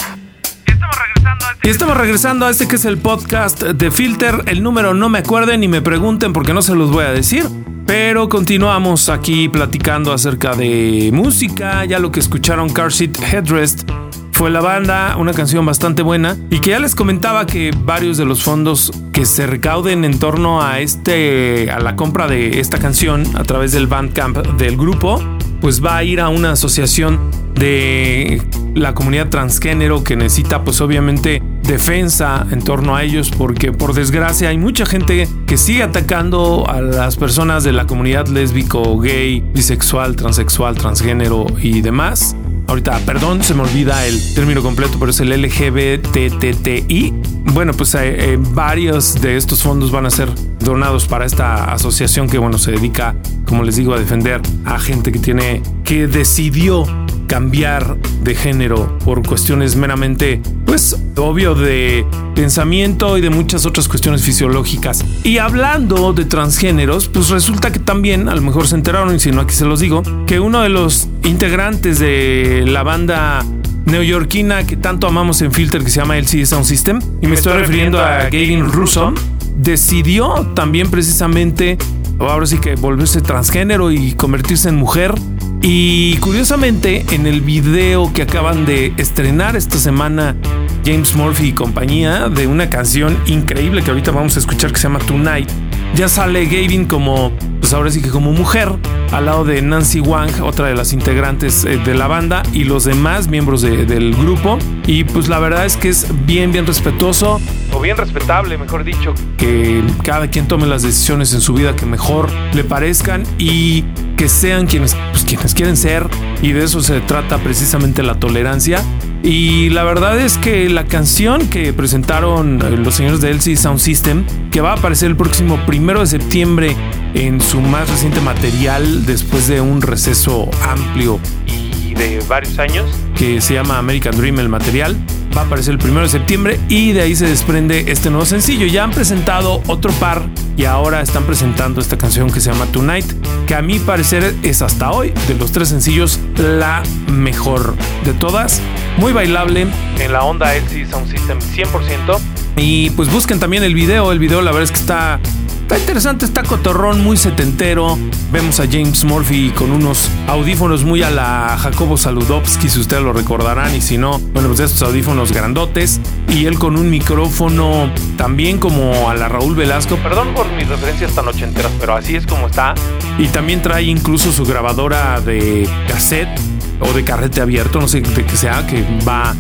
Y 1.63 1.69
estamos 1.69 1.97
regresando 1.97 2.47
a 2.47 2.51
este 2.51 2.67
que 2.67 2.75
es 2.75 2.85
el 2.85 2.99
podcast 2.99 3.63
de 3.63 3.93
Filter. 3.93 4.43
El 4.47 4.65
número 4.65 4.93
no 4.93 5.09
me 5.09 5.21
acuerden 5.21 5.61
ni 5.61 5.69
me 5.69 5.83
pregunten 5.83 6.33
porque 6.33 6.53
no 6.53 6.63
se 6.63 6.75
los 6.75 6.91
voy 6.91 7.05
a 7.05 7.13
decir. 7.13 7.47
Pero 7.89 8.29
continuamos 8.29 9.09
aquí 9.09 9.49
platicando 9.49 10.13
acerca 10.13 10.55
de 10.55 11.09
música. 11.11 11.87
Ya 11.87 11.99
lo 11.99 12.13
que 12.13 12.21
escucharon 12.21 12.69
Car 12.69 12.93
Seat 12.93 13.19
Headrest 13.33 13.91
fue 14.31 14.51
la 14.51 14.61
banda, 14.61 15.17
una 15.17 15.33
canción 15.33 15.65
bastante 15.65 16.03
buena 16.03 16.37
y 16.51 16.59
que 16.59 16.73
ya 16.73 16.81
les 16.81 16.95
comentaba 16.95 17.47
que 17.47 17.71
varios 17.85 18.19
de 18.19 18.27
los 18.27 18.45
fondos 18.45 18.93
que 19.15 19.25
se 19.25 19.47
recauden 19.47 20.05
en 20.05 20.19
torno 20.19 20.61
a 20.61 20.81
este 20.81 21.71
a 21.71 21.81
la 21.81 21.97
compra 21.97 22.29
de 22.29 22.61
esta 22.61 22.79
canción 22.79 23.25
a 23.35 23.43
través 23.45 23.73
del 23.73 23.87
Bandcamp 23.87 24.37
del 24.59 24.77
grupo, 24.77 25.19
pues 25.63 25.83
va 25.83 25.97
a 25.97 26.05
ir 26.05 26.21
a 26.21 26.29
una 26.29 26.53
asociación 26.53 27.31
de 27.55 28.43
la 28.75 28.95
comunidad 28.95 29.31
transgénero 29.31 30.05
que 30.05 30.15
necesita 30.15 30.63
pues 30.63 30.83
obviamente 30.83 31.43
defensa 31.69 32.47
en 32.51 32.63
torno 32.63 32.97
a 32.97 33.03
ellos 33.05 33.31
porque 33.31 33.73
por 33.73 33.93
desgracia 33.93 34.49
hay 34.49 34.57
mucha 34.57 34.87
gente 34.87 35.29
que 35.47 35.59
sigue 35.59 35.83
atacando 35.83 36.65
a 36.69 36.81
las 36.81 37.17
personas 37.17 37.63
de 37.63 37.73
la 37.73 37.87
comunidad 37.87 38.27
lésbico, 38.27 38.99
gay, 38.99 39.41
bisexual, 39.53 40.17
transexual, 40.17 40.77
transgénero 40.77 41.47
y 41.61 41.83
demás. 41.83 42.35
Ahorita, 42.67 42.99
perdón, 43.07 43.43
se 43.43 43.55
me 43.55 43.63
olvida 43.63 44.07
el 44.07 44.35
término 44.35 44.63
completo, 44.63 44.97
pero 44.99 45.11
es 45.11 45.21
el 45.21 45.31
LGBTTI. 45.31 47.15
Bueno, 47.53 47.73
pues 47.73 47.95
eh, 47.95 48.33
eh, 48.33 48.39
varios 48.39 49.21
de 49.21 49.37
estos 49.37 49.63
fondos 49.63 49.91
van 49.91 50.07
a 50.07 50.11
ser 50.11 50.29
donados 50.61 51.07
para 51.07 51.25
esta 51.25 51.73
asociación 51.73 52.29
que, 52.29 52.39
bueno, 52.39 52.59
se 52.59 52.73
dedica, 52.73 53.15
como 53.47 53.63
les 53.63 53.77
digo, 53.77 53.95
a 53.95 53.99
defender 53.99 54.41
a 54.65 54.79
gente 54.79 55.13
que 55.13 55.19
tiene, 55.19 55.63
que 55.85 56.07
decidió 56.07 56.85
cambiar 57.29 57.97
de 58.23 58.35
género 58.35 58.99
por 59.05 59.25
cuestiones 59.25 59.77
meramente, 59.77 60.41
pues 60.67 60.97
obvio, 61.17 61.55
de 61.55 62.05
pensamiento 62.35 63.17
y 63.17 63.21
de 63.21 63.31
muchas 63.31 63.67
otras 63.67 63.87
cuestiones 63.87 64.23
fisiológicas. 64.23 65.05
Y 65.23 65.39
hablando 65.39 66.13
de 66.13 66.25
transgéneros, 66.25 67.09
pues 67.09 67.29
resulta 67.29 67.71
que 67.71 67.79
también, 67.79 68.29
a 68.29 68.35
lo 68.35 68.43
mejor 68.43 68.67
se 68.67 68.75
enteraron, 68.75 69.15
y 69.15 69.21
si 69.21 69.31
no 69.31 69.43
aquí 69.43 69.55
se 69.55 69.67
los 69.67 69.79
digo, 69.79 70.03
que 70.27 70.41
uno 70.41 70.63
de 70.63 70.71
los 70.71 71.09
integrantes 71.23 72.01
de 72.01 72.65
la 72.67 72.83
banda 72.83 73.45
neoyorquina 73.85 74.67
que 74.67 74.77
tanto 74.77 75.07
amamos 75.07 75.41
en 75.43 75.53
Filter, 75.53 75.83
que 75.83 75.91
se 75.91 76.01
llama 76.01 76.17
LCD 76.17 76.45
Sound 76.45 76.65
System, 76.65 77.01
y 77.21 77.27
me, 77.27 77.35
estoy, 77.35 77.55
refiriendo 77.55 78.01
a 78.01 78.25
Gavin 78.25 78.71
Russo, 78.71 79.13
decidió 79.57 80.53
también 80.55 80.91
precisamente, 80.91 81.79
ahora 82.19 82.47
sí 82.47 82.59
que 82.59 82.75
volverse 82.75 83.21
transgénero 83.21 83.91
y 83.91 84.13
convertirse 84.13 84.69
en 84.69 84.77
mujer. 84.77 85.15
Y 85.61 86.17
curiosamente, 86.19 87.05
en 87.11 87.27
el 87.27 87.41
video 87.41 88.13
que 88.13 88.23
acaban 88.23 88.65
de 88.65 88.93
estrenar 88.97 89.57
esta 89.57 89.79
semana 89.79 90.37
James 90.85 91.15
Murphy 91.15 91.49
y 91.49 91.53
compañía 91.53 92.29
de 92.29 92.47
una 92.47 92.71
canción 92.71 93.19
increíble 93.27 93.83
que 93.83 93.91
ahorita 93.91 94.11
vamos 94.11 94.37
a 94.37 94.39
escuchar 94.39 94.73
que 94.73 94.79
se 94.79 94.85
llama 94.85 95.01
Tonight, 95.01 95.51
ya 95.95 96.09
sale 96.09 96.45
Gavin 96.47 96.85
como, 96.85 97.33
pues 97.61 97.73
ahora 97.73 97.91
sí 97.91 98.01
que 98.03 98.11
como 98.11 98.33
mujer, 98.33 98.69
al 99.13 99.27
lado 99.27 99.45
de 99.45 99.63
Nancy 99.63 100.01
Wang, 100.01 100.31
otra 100.43 100.69
de 100.69 100.75
las 100.75 100.93
integrantes 100.93 101.65
eh, 101.65 101.79
de 101.85 101.95
la 101.95 102.07
banda, 102.07 102.43
y 102.53 102.65
los 102.65 102.85
demás 102.85 103.29
miembros 103.29 103.63
del 103.63 104.15
grupo. 104.15 104.59
Y 104.87 105.05
pues 105.05 105.29
la 105.29 105.39
verdad 105.39 105.67
es 105.67 105.77
que 105.77 105.89
es 105.89 106.07
bien, 106.27 106.53
bien 106.53 106.67
respetuoso, 106.67 107.41
o 107.73 107.81
bien 107.81 107.97
respetable, 107.97 108.57
mejor 108.59 108.85
dicho, 108.85 109.15
que 109.37 109.83
cada 110.03 110.29
quien 110.29 110.49
tome 110.49 110.67
las 110.67 110.83
decisiones 110.83 111.33
en 111.35 111.41
su 111.41 111.55
vida 111.55 111.77
que 111.77 111.87
mejor 111.87 112.31
le 112.55 112.65
parezcan 112.65 113.25
y 113.39 113.85
que 114.17 114.29
sean 114.29 114.67
quienes, 114.67 114.97
pues, 115.13 115.25
quienes 115.25 115.55
quieren 115.55 115.77
ser. 115.77 116.09
Y 116.43 116.53
de 116.53 116.65
eso 116.65 116.81
se 116.81 117.01
trata 117.01 117.39
precisamente 117.39 118.03
la 118.03 118.15
tolerancia. 118.15 118.83
Y 119.23 119.71
la 119.71 119.83
verdad 119.83 120.19
es 120.19 120.39
que 120.39 120.69
la 120.69 120.85
canción 120.85 121.49
que 121.49 121.73
presentaron 121.73 122.61
eh, 122.63 122.77
los 122.77 122.95
señores 122.95 123.21
de 123.21 123.31
LC 123.31 123.57
Sound 123.57 123.81
System, 123.81 124.25
que 124.51 124.61
va 124.61 124.71
a 124.71 124.75
aparecer 124.77 125.11
el 125.11 125.17
próximo 125.17 125.59
primero 125.67 126.01
de 126.01 126.07
septiembre 126.07 126.77
en 127.15 127.41
su 127.41 127.61
más 127.61 127.89
reciente 127.91 128.21
material 128.21 129.05
después 129.07 129.49
de 129.49 129.61
un 129.61 129.83
receso 129.83 130.49
amplio 130.63 131.19
y 131.47 131.95
de 131.95 132.23
varios 132.29 132.59
años, 132.59 132.87
que 133.17 133.41
se 133.41 133.55
llama 133.55 133.79
American 133.79 134.17
Dream 134.17 134.39
el 134.39 134.49
material, 134.49 134.97
va 135.37 135.43
a 135.43 135.45
aparecer 135.45 135.73
el 135.73 135.79
primero 135.79 136.03
de 136.03 136.09
septiembre 136.09 136.61
y 136.69 136.93
de 136.93 137.03
ahí 137.03 137.17
se 137.17 137.27
desprende 137.27 137.91
este 137.91 138.11
nuevo 138.11 138.25
sencillo. 138.25 138.67
Ya 138.67 138.85
han 138.85 138.93
presentado 138.93 139.63
otro 139.67 139.93
par 139.95 140.23
y 140.57 140.65
ahora 140.65 141.01
están 141.01 141.25
presentando 141.25 141.81
esta 141.81 141.99
canción 141.99 142.31
que 142.31 142.41
se 142.41 142.53
llama 142.53 142.67
Tonight, 142.67 143.07
que 143.47 143.55
a 143.55 143.63
mi 143.63 143.79
parecer 143.79 144.35
es 144.43 144.63
hasta 144.63 144.93
hoy 144.93 145.13
de 145.27 145.35
los 145.35 145.51
tres 145.51 145.69
sencillos 145.69 146.21
la 146.37 146.83
mejor 147.11 147.75
de 148.05 148.13
todas. 148.15 148.61
Muy 148.99 149.13
bailable 149.13 149.67
en 149.99 150.13
la 150.13 150.25
onda 150.25 150.55
LC 150.55 150.91
Sound 150.91 151.11
System 151.11 151.39
100%. 151.39 152.19
Y 152.57 152.91
pues 152.91 153.11
busquen 153.11 153.39
también 153.39 153.63
el 153.63 153.75
video, 153.75 154.13
el 154.13 154.19
video 154.19 154.43
la 154.43 154.51
verdad 154.51 154.65
es 154.65 154.73
que 154.73 154.79
está 154.79 155.21
Está 155.69 155.81
interesante, 155.81 156.25
está 156.25 156.45
cotorrón, 156.45 157.05
muy 157.05 157.19
setentero. 157.19 157.99
Vemos 158.33 158.59
a 158.59 158.65
James 158.65 159.05
Murphy 159.05 159.51
con 159.51 159.71
unos 159.71 160.09
audífonos 160.27 160.83
muy 160.83 161.03
a 161.03 161.11
la 161.11 161.59
Jacobo 161.61 161.99
Saludowski, 161.99 162.71
si 162.71 162.81
ustedes 162.81 163.03
lo 163.03 163.13
recordarán, 163.13 163.75
y 163.75 163.83
si 163.83 163.99
no, 163.99 164.19
bueno, 164.19 164.49
pues 164.49 164.61
estos 164.61 164.81
audífonos 164.81 165.31
grandotes. 165.31 166.01
Y 166.29 166.47
él 166.47 166.59
con 166.59 166.79
un 166.79 166.89
micrófono 166.89 167.93
también 168.17 168.57
como 168.57 169.11
a 169.11 169.15
la 169.15 169.29
Raúl 169.29 169.57
Velasco. 169.57 169.97
Perdón 169.97 170.33
por 170.35 170.51
mis 170.53 170.67
referencias 170.67 171.15
tan 171.15 171.29
ochenteras, 171.29 171.71
pero 171.79 171.97
así 171.97 172.17
es 172.17 172.27
como 172.27 172.47
está. 172.47 172.75
Y 173.19 173.27
también 173.27 173.61
trae 173.61 173.83
incluso 173.83 174.33
su 174.33 174.47
grabadora 174.47 175.21
de 175.21 175.69
cassette 175.87 176.41
o 176.81 176.93
de 176.93 177.05
carrete 177.05 177.41
abierto, 177.41 177.81
no 177.81 177.89
sé 177.89 178.01
de 178.01 178.25
qué 178.25 178.37
sea, 178.37 178.67
que 178.67 178.85
va 179.07 179.35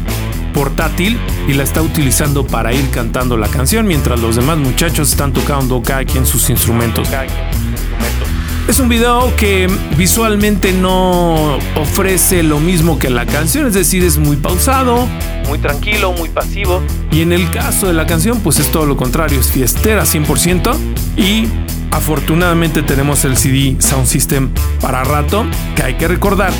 portátil 0.54 1.18
y 1.46 1.54
la 1.54 1.62
está 1.62 1.82
utilizando 1.82 2.46
para 2.46 2.72
ir 2.72 2.90
cantando 2.90 3.36
la 3.36 3.48
canción 3.48 3.86
mientras 3.86 4.18
los 4.20 4.36
demás 4.36 4.58
muchachos 4.58 5.10
están 5.10 5.32
tocando 5.32 5.82
cada 5.82 6.04
quien 6.04 6.26
sus 6.26 6.50
instrumentos. 6.50 7.08
Es 8.66 8.80
un 8.80 8.88
video 8.90 9.34
que 9.36 9.66
visualmente 9.96 10.72
no 10.72 11.56
ofrece 11.74 12.42
lo 12.42 12.60
mismo 12.60 12.98
que 12.98 13.08
la 13.08 13.24
canción, 13.24 13.66
es 13.66 13.72
decir, 13.72 14.04
es 14.04 14.18
muy 14.18 14.36
pausado, 14.36 15.08
muy 15.46 15.58
tranquilo, 15.58 16.12
muy 16.12 16.28
pasivo. 16.28 16.82
Y 17.10 17.22
en 17.22 17.32
el 17.32 17.50
caso 17.50 17.86
de 17.86 17.94
la 17.94 18.06
canción, 18.06 18.40
pues 18.40 18.58
es 18.58 18.70
todo 18.70 18.84
lo 18.84 18.96
contrario, 18.96 19.40
es 19.40 19.50
fiestera 19.50 20.02
100% 20.02 20.76
y 21.16 21.48
afortunadamente 21.90 22.82
tenemos 22.82 23.24
el 23.24 23.38
CD 23.38 23.76
Sound 23.78 24.06
System 24.06 24.50
para 24.82 25.02
rato, 25.02 25.46
que 25.74 25.84
hay 25.84 25.94
que 25.94 26.06
recordar 26.06 26.52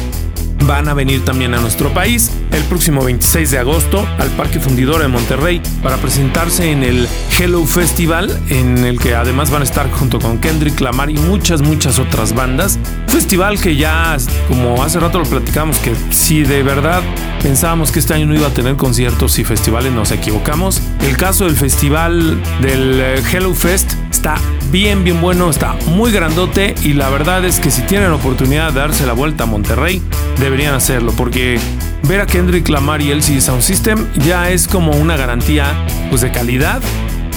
van 0.66 0.88
a 0.88 0.94
venir 0.94 1.24
también 1.24 1.54
a 1.54 1.60
nuestro 1.60 1.92
país 1.92 2.30
el 2.58 2.64
próximo 2.64 3.04
26 3.04 3.52
de 3.52 3.58
agosto 3.58 4.06
al 4.18 4.28
Parque 4.30 4.58
Fundidora 4.58 5.04
de 5.04 5.08
Monterrey 5.08 5.62
para 5.82 5.96
presentarse 5.96 6.70
en 6.72 6.82
el 6.82 7.08
Hello 7.38 7.64
Festival, 7.64 8.36
en 8.48 8.78
el 8.78 8.98
que 8.98 9.14
además 9.14 9.50
van 9.50 9.62
a 9.62 9.64
estar 9.64 9.88
junto 9.90 10.18
con 10.18 10.38
Kendrick 10.38 10.80
Lamar 10.80 11.08
y 11.08 11.14
muchas, 11.14 11.62
muchas 11.62 12.00
otras 12.00 12.34
bandas. 12.34 12.78
Festival 13.06 13.60
que 13.60 13.76
ya, 13.76 14.16
como 14.48 14.82
hace 14.82 14.98
rato 14.98 15.20
lo 15.20 15.24
platicamos, 15.24 15.78
que 15.78 15.92
si 16.10 16.42
de 16.42 16.64
verdad 16.64 17.00
pensábamos 17.42 17.92
que 17.92 18.00
este 18.00 18.14
año 18.14 18.26
no 18.26 18.34
iba 18.34 18.48
a 18.48 18.54
tener 18.54 18.76
conciertos 18.76 19.38
y 19.38 19.44
festivales, 19.44 19.92
nos 19.92 20.10
equivocamos. 20.10 20.82
El 21.02 21.16
caso 21.16 21.44
del 21.44 21.56
festival 21.56 22.42
del 22.60 23.00
eh, 23.00 23.22
Hello 23.32 23.54
Fest 23.54 23.92
está 24.10 24.34
bien, 24.72 25.04
bien 25.04 25.20
bueno, 25.20 25.48
está 25.48 25.76
muy 25.86 26.10
grandote 26.10 26.74
y 26.82 26.94
la 26.94 27.08
verdad 27.08 27.44
es 27.44 27.60
que 27.60 27.70
si 27.70 27.82
tienen 27.82 28.10
oportunidad 28.10 28.72
de 28.72 28.80
darse 28.80 29.06
la 29.06 29.12
vuelta 29.12 29.44
a 29.44 29.46
Monterrey, 29.46 30.02
deberían 30.40 30.74
hacerlo 30.74 31.12
porque 31.16 31.60
ver 32.02 32.20
a 32.20 32.26
Kendrick 32.26 32.68
Lamar 32.68 33.00
y 33.00 33.10
LCD 33.10 33.40
Sound 33.40 33.62
System 33.62 34.06
ya 34.24 34.50
es 34.50 34.68
como 34.68 34.92
una 34.92 35.16
garantía 35.16 35.74
pues 36.10 36.20
de 36.22 36.30
calidad 36.30 36.80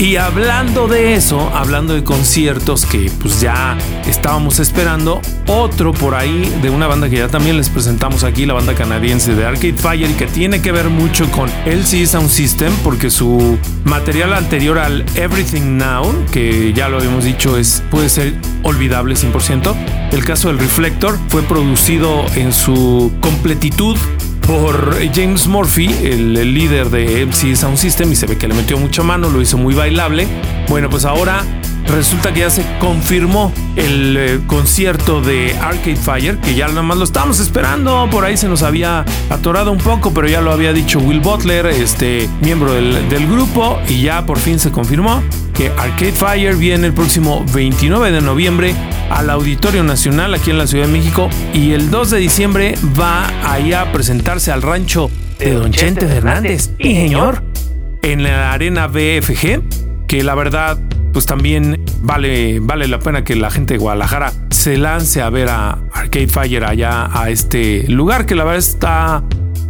y 0.02 0.16
hablando 0.16 0.88
de 0.88 1.14
eso, 1.14 1.56
hablando 1.56 1.94
de 1.94 2.04
conciertos 2.04 2.88
que 2.88 3.12
pues 3.22 3.40
ya 3.40 3.78
estábamos 4.08 4.58
esperando, 4.58 5.22
otro 5.46 5.94
por 5.94 6.16
ahí 6.16 6.52
de 6.64 6.72
una 6.72 6.88
banda 6.88 7.08
que 7.08 7.18
ya 7.18 7.28
también 7.28 7.56
les 7.56 7.70
presentamos 7.70 8.24
aquí, 8.24 8.48
la 8.48 8.56
banda 8.56 8.74
canadiense 8.74 9.36
de 9.36 9.46
Arcade 9.46 9.74
Fire, 9.74 10.12
que 10.16 10.26
tiene 10.26 10.60
que 10.60 10.72
ver 10.72 10.90
mucho 10.90 11.30
con 11.30 11.52
LC 11.68 12.08
Sound 12.08 12.32
System, 12.32 12.74
porque 12.84 13.12
su 13.12 13.60
material 13.84 14.34
anterior 14.34 14.80
al 14.80 15.06
Everything 15.14 15.78
Now, 15.78 16.12
que 16.32 16.74
ya 16.74 16.90
lo 16.90 16.98
habíamos 16.98 17.24
dicho, 17.24 17.56
es, 17.56 17.84
puede 17.92 18.10
ser 18.10 18.34
olvidable 18.64 19.14
100%. 19.14 19.76
El 20.14 20.26
caso 20.26 20.48
del 20.48 20.58
Reflector 20.58 21.16
fue 21.28 21.44
producido 21.44 22.26
en 22.34 22.54
su 22.54 23.12
completitud 23.22 23.96
por 24.52 24.98
James 25.14 25.48
Murphy, 25.48 25.88
el, 26.04 26.34
líder 26.54 26.90
de 26.90 27.26
MC 27.26 27.56
Sound 27.56 27.78
System, 27.78 28.12
y 28.12 28.18
se 28.18 28.26
ve 28.26 28.38
que 28.38 28.50
le 28.50 28.54
metió 28.54 28.78
mucha 28.78 29.02
mano, 29.02 29.30
lo 29.30 29.42
hizo 29.42 29.58
muy 29.58 29.74
bailable. 29.74 30.28
Bueno, 30.68 30.90
pues 30.90 31.06
ahora 31.06 31.46
resulta 31.88 32.34
que 32.34 32.42
ya 32.42 32.50
se 32.50 32.66
confirmó 32.80 33.52
el 33.76 34.18
eh, 34.18 34.40
concierto 34.48 35.22
de 35.22 35.56
Arcade 35.60 35.96
Fire, 35.96 36.38
que 36.38 36.56
ya 36.56 36.68
nada 36.68 36.82
más 36.82 36.98
lo 36.98 37.04
estábamos 37.04 37.40
esperando, 37.40 38.08
por 38.12 38.26
ahí 38.26 38.38
se 38.38 38.48
nos 38.48 38.64
había 38.64 39.06
atorado 39.30 39.72
un 39.72 39.78
poco, 39.78 40.14
pero 40.14 40.28
ya 40.28 40.42
lo 40.42 40.52
había 40.52 40.74
dicho 40.74 41.00
Will 41.00 41.20
Butler, 41.20 41.66
este 41.68 42.30
miembro 42.42 42.74
del, 42.74 43.10
del 43.10 43.28
grupo, 43.28 43.80
y 43.88 44.02
ya 44.02 44.26
por 44.26 44.40
fin 44.40 44.60
se 44.60 44.72
confirmó 44.72 45.22
que 45.54 45.70
Arcade 45.78 46.14
Fire 46.14 46.56
viene 46.56 46.88
el 46.88 46.94
próximo 46.94 47.46
29 47.54 48.12
de 48.12 48.22
noviembre 48.22 48.74
al 49.10 49.30
Auditorio 49.30 49.84
Nacional 49.84 50.34
aquí 50.34 50.52
en 50.52 50.58
la 50.58 50.68
Ciudad 50.68 50.88
de 50.88 50.94
México 50.94 51.30
y 51.54 51.74
el 51.74 51.92
2 51.92 52.12
de 52.12 52.18
diciembre 52.20 52.76
va 53.00 53.28
allá 53.52 53.82
a 53.82 53.92
presentarse 53.92 54.52
al 54.52 54.62
rancho 54.62 55.12
de 55.40 55.54
Don 55.54 55.72
Chente 55.72 56.06
Hernández. 56.06 56.72
Y 56.78 56.96
señor, 56.96 57.44
en 58.02 58.24
la 58.24 58.54
arena 58.54 58.88
BFG, 58.88 60.08
que 60.08 60.24
la 60.24 60.36
verdad, 60.36 60.78
pues 61.14 61.26
también 61.26 61.84
vale, 62.02 62.60
vale 62.60 62.88
la 62.88 63.00
pena 63.00 63.24
que 63.24 63.36
la 63.36 63.52
gente 63.52 63.76
de 63.76 63.80
Guadalajara 63.80 64.34
se 64.50 64.78
lance 64.78 65.22
a 65.22 65.30
ver 65.30 65.50
a 65.50 65.80
Arcade 65.94 66.28
Fire 66.28 66.64
allá 66.64 67.10
a 67.12 67.30
este 67.30 67.86
lugar, 67.88 68.26
que 68.26 68.36
la 68.36 68.44
verdad 68.44 68.60
está 68.60 69.24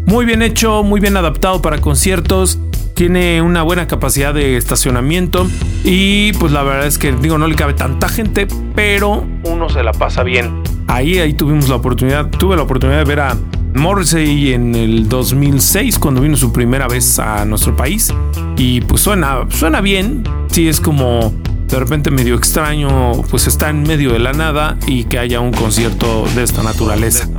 muy 0.05 0.25
bien 0.25 0.41
hecho, 0.41 0.83
muy 0.83 0.99
bien 0.99 1.17
adaptado 1.17 1.61
para 1.61 1.79
conciertos 1.79 2.59
tiene 3.01 3.41
una 3.41 3.63
buena 3.63 3.87
capacidad 3.87 4.33
de 4.33 4.57
estacionamiento 4.57 5.47
y 5.83 6.33
pues 6.33 6.51
la 6.51 6.61
verdad 6.61 6.85
es 6.85 6.99
que 6.99 7.11
digo 7.11 7.37
no 7.37 7.47
le 7.47 7.55
cabe 7.55 7.73
tanta 7.73 8.07
gente, 8.07 8.47
pero 8.75 9.25
uno 9.43 9.69
se 9.69 9.81
la 9.81 9.91
pasa 9.91 10.21
bien. 10.21 10.61
Ahí 10.87 11.17
ahí 11.17 11.33
tuvimos 11.33 11.67
la 11.67 11.77
oportunidad, 11.77 12.29
tuve 12.29 12.55
la 12.55 12.61
oportunidad 12.61 12.99
de 12.99 13.05
ver 13.05 13.19
a 13.21 13.37
Morrissey 13.73 14.53
en 14.53 14.75
el 14.75 15.07
2006 15.09 15.99
cuando 15.99 16.21
vino 16.21 16.37
su 16.37 16.51
primera 16.51 16.87
vez 16.87 17.19
a 17.19 17.45
nuestro 17.45 17.75
país. 17.75 18.13
Y 18.57 18.81
pues 18.81 19.01
suena 19.01 19.45
suena 19.49 19.81
bien, 19.81 20.23
sí 20.51 20.67
es 20.67 20.79
como 20.79 21.33
de 21.67 21.79
repente 21.79 22.11
medio 22.11 22.35
extraño, 22.35 23.13
pues 23.29 23.47
está 23.47 23.69
en 23.69 23.83
medio 23.83 24.11
de 24.11 24.19
la 24.19 24.33
nada 24.33 24.77
y 24.87 25.05
que 25.05 25.17
haya 25.19 25.39
un 25.39 25.51
concierto 25.51 26.25
de 26.35 26.43
esta 26.43 26.63
naturaleza. 26.63 27.29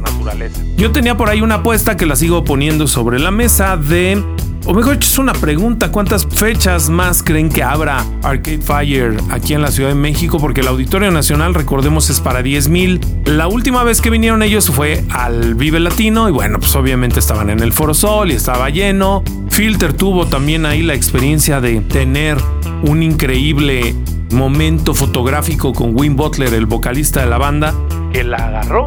Yo 0.77 0.91
tenía 0.91 1.17
por 1.17 1.29
ahí 1.29 1.43
una 1.43 1.57
apuesta 1.57 1.97
que 1.97 2.07
la 2.07 2.17
sigo 2.17 2.43
poniendo 2.43 2.87
sobre 2.87 3.19
la 3.19 3.31
mesa 3.31 3.77
de 3.77 4.23
o 4.65 4.75
mejor 4.75 4.99
es 5.01 5.19
una 5.19 5.33
pregunta, 5.33 5.91
¿cuántas 5.91 6.27
fechas 6.27 6.89
más 6.89 7.23
creen 7.23 7.49
que 7.49 7.63
habrá 7.63 8.05
Arcade 8.23 8.61
Fire 8.61 9.17
aquí 9.31 9.55
en 9.55 9.63
la 9.63 9.71
Ciudad 9.71 9.89
de 9.89 9.95
México? 9.95 10.39
Porque 10.39 10.61
el 10.61 10.69
Auditorio 10.69 11.11
Nacional, 11.11 11.55
recordemos, 11.55 12.09
es 12.11 12.21
para 12.21 12.43
10 12.43 12.69
mil. 12.69 13.01
La 13.25 13.49
última 13.49 13.83
vez 13.85 14.01
que 14.01 14.11
vinieron 14.11 14.43
ellos 14.43 14.71
fue 14.71 15.05
al 15.11 15.55
Vive 15.55 15.81
Latino 15.81 16.29
y 16.29 16.33
bueno, 16.33 16.59
pues 16.61 16.75
obviamente 16.77 17.19
estaban 17.19 17.51
en 17.51 17.61
el 17.61 17.73
Foro 17.73 17.95
Sol 17.95 18.31
y 18.31 18.35
estaba 18.35 18.71
lleno. 18.71 19.25
Filter 19.49 19.93
tuvo 19.93 20.27
también 20.27 20.65
ahí 20.67 20.83
la 20.83 20.95
experiencia 20.95 21.61
de 21.61 21.81
tener 21.81 22.39
un 22.83 23.03
increíble 23.03 23.95
momento 24.31 24.95
fotográfico 24.95 25.73
con 25.73 25.95
Wim 25.95 26.17
Butler, 26.17 26.55
el 26.55 26.67
vocalista 26.67 27.21
de 27.21 27.27
la 27.27 27.39
banda, 27.39 27.75
que 28.13 28.25
la 28.25 28.37
agarró 28.37 28.85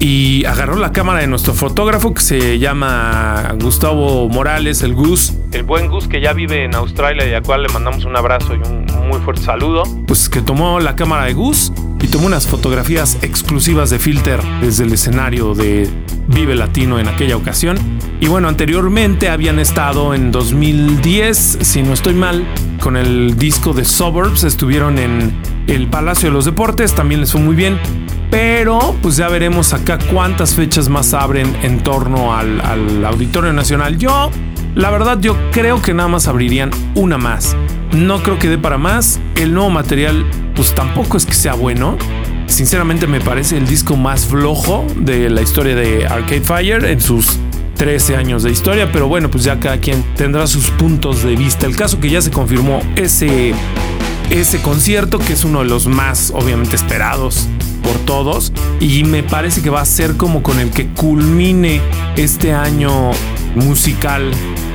y 0.00 0.44
agarró 0.44 0.76
la 0.76 0.92
cámara 0.92 1.20
de 1.20 1.26
nuestro 1.26 1.54
fotógrafo 1.54 2.14
que 2.14 2.20
se 2.20 2.58
llama 2.58 3.54
Gustavo 3.60 4.28
Morales, 4.28 4.82
el 4.82 4.94
Gus, 4.94 5.34
el 5.52 5.64
buen 5.64 5.88
Gus 5.88 6.06
que 6.06 6.20
ya 6.20 6.32
vive 6.32 6.64
en 6.64 6.74
Australia 6.74 7.28
y 7.28 7.34
al 7.34 7.42
cual 7.42 7.62
le 7.62 7.68
mandamos 7.68 8.04
un 8.04 8.16
abrazo 8.16 8.54
y 8.54 8.58
un 8.58 8.86
muy 9.08 9.20
fuerte 9.20 9.42
saludo. 9.42 9.82
Pues 10.06 10.28
que 10.28 10.40
tomó 10.40 10.78
la 10.80 10.94
cámara 10.94 11.24
de 11.24 11.34
Gus 11.34 11.72
y 12.00 12.06
tomó 12.06 12.26
unas 12.26 12.46
fotografías 12.46 13.18
exclusivas 13.22 13.90
de 13.90 13.98
Filter 13.98 14.40
desde 14.60 14.84
el 14.84 14.92
escenario 14.92 15.54
de 15.54 15.88
Vive 16.28 16.54
Latino 16.54 16.98
en 17.00 17.08
aquella 17.08 17.36
ocasión. 17.36 17.78
Y 18.20 18.28
bueno, 18.28 18.48
anteriormente 18.48 19.28
habían 19.28 19.58
estado 19.58 20.14
en 20.14 20.30
2010, 20.30 21.58
si 21.60 21.82
no 21.82 21.92
estoy 21.92 22.14
mal, 22.14 22.46
con 22.80 22.96
el 22.96 23.36
disco 23.36 23.72
de 23.72 23.84
Suburbs, 23.84 24.44
estuvieron 24.44 24.98
en 24.98 25.34
el 25.66 25.88
Palacio 25.88 26.28
de 26.28 26.34
los 26.34 26.44
Deportes, 26.44 26.94
también 26.94 27.20
les 27.20 27.32
fue 27.32 27.40
muy 27.40 27.56
bien. 27.56 27.78
Pero 28.30 28.94
pues 29.00 29.16
ya 29.16 29.28
veremos 29.28 29.72
acá 29.72 29.98
cuántas 30.12 30.54
fechas 30.54 30.88
más 30.88 31.14
abren 31.14 31.56
en 31.62 31.82
torno 31.82 32.36
al, 32.36 33.04
Auditorio 33.04 33.52
Nacional. 33.52 33.96
Yo, 33.96 34.30
la 34.74 34.90
verdad, 34.90 35.18
yo 35.20 35.36
creo 35.50 35.80
que 35.80 35.94
nada 35.94 36.08
más 36.08 36.28
abrirían 36.28 36.70
una 36.94 37.16
más. 37.16 37.56
No 37.92 38.22
creo 38.22 38.38
que 38.38 38.48
dé 38.48 38.58
para 38.58 38.76
más. 38.76 39.18
El 39.34 39.54
nuevo 39.54 39.70
material 39.70 40.26
pues 40.54 40.74
tampoco 40.74 41.16
es 41.16 41.24
que 41.24 41.32
sea 41.32 41.54
bueno. 41.54 41.96
Sinceramente 42.46 43.06
me 43.06 43.20
parece 43.20 43.56
el 43.56 43.66
disco 43.66 43.96
más 43.96 44.26
flojo 44.26 44.84
de 44.96 45.30
la 45.30 45.40
historia 45.40 45.74
de 45.74 46.06
Arcade 46.06 46.40
Fire 46.42 46.84
en 46.84 47.00
sus 47.00 47.38
13 47.76 48.16
años 48.16 48.42
de 48.42 48.50
historia, 48.50 48.90
pero 48.90 49.06
bueno, 49.06 49.30
pues 49.30 49.44
ya 49.44 49.60
cada 49.60 49.78
quien 49.78 50.02
tendrá 50.16 50.46
sus 50.46 50.70
puntos 50.70 51.22
de 51.22 51.36
vista. 51.36 51.66
El 51.66 51.76
caso 51.76 52.00
que 52.00 52.10
ya 52.10 52.20
se 52.20 52.30
confirmó 52.30 52.82
ese, 52.96 53.54
ese 54.30 54.60
concierto, 54.60 55.18
que 55.18 55.34
es 55.34 55.44
uno 55.44 55.60
de 55.60 55.66
los 55.66 55.86
más 55.86 56.32
obviamente 56.34 56.74
esperados 56.74 57.48
por 57.88 57.98
todos 58.00 58.52
y 58.80 59.04
me 59.04 59.22
parece 59.22 59.62
que 59.62 59.70
va 59.70 59.80
a 59.80 59.86
ser 59.86 60.18
como 60.18 60.42
con 60.42 60.60
el 60.60 60.70
que 60.70 60.88
culmine 60.88 61.80
este 62.16 62.52
año 62.52 63.12
musical 63.54 64.30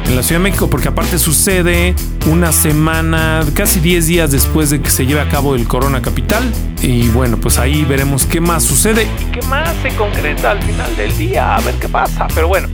en 0.08 0.16
la 0.16 0.24
Ciudad 0.24 0.42
de 0.42 0.50
México, 0.50 0.68
porque 0.68 0.88
aparte 0.88 1.20
sucede 1.20 1.94
una 2.26 2.52
semana, 2.52 3.46
casi 3.54 3.80
10 3.80 4.08
días 4.08 4.32
después 4.32 4.72
de 4.72 4.82
que 4.82 4.90
se 4.90 5.06
lleve 5.06 5.22
a 5.22 5.30
cabo 5.30 5.54
el 5.54 5.68
Corona 5.68 6.02
Capital. 6.02 6.44
Y 6.82 7.08
bueno, 7.10 7.38
pues 7.38 7.60
ahí 7.60 7.86
veremos 7.86 8.26
qué 8.26 8.42
más 8.42 8.64
sucede 8.64 9.04
y 9.04 9.32
qué 9.32 9.42
más 9.44 9.70
se 9.84 9.96
concreta 9.96 10.52
al 10.52 10.64
final 10.64 10.96
del 10.98 11.16
día, 11.16 11.56
a 11.56 11.62
ver 11.62 11.76
qué 11.76 11.88
pasa. 11.88 12.28
Pero 12.34 12.48
bueno, 12.48 12.68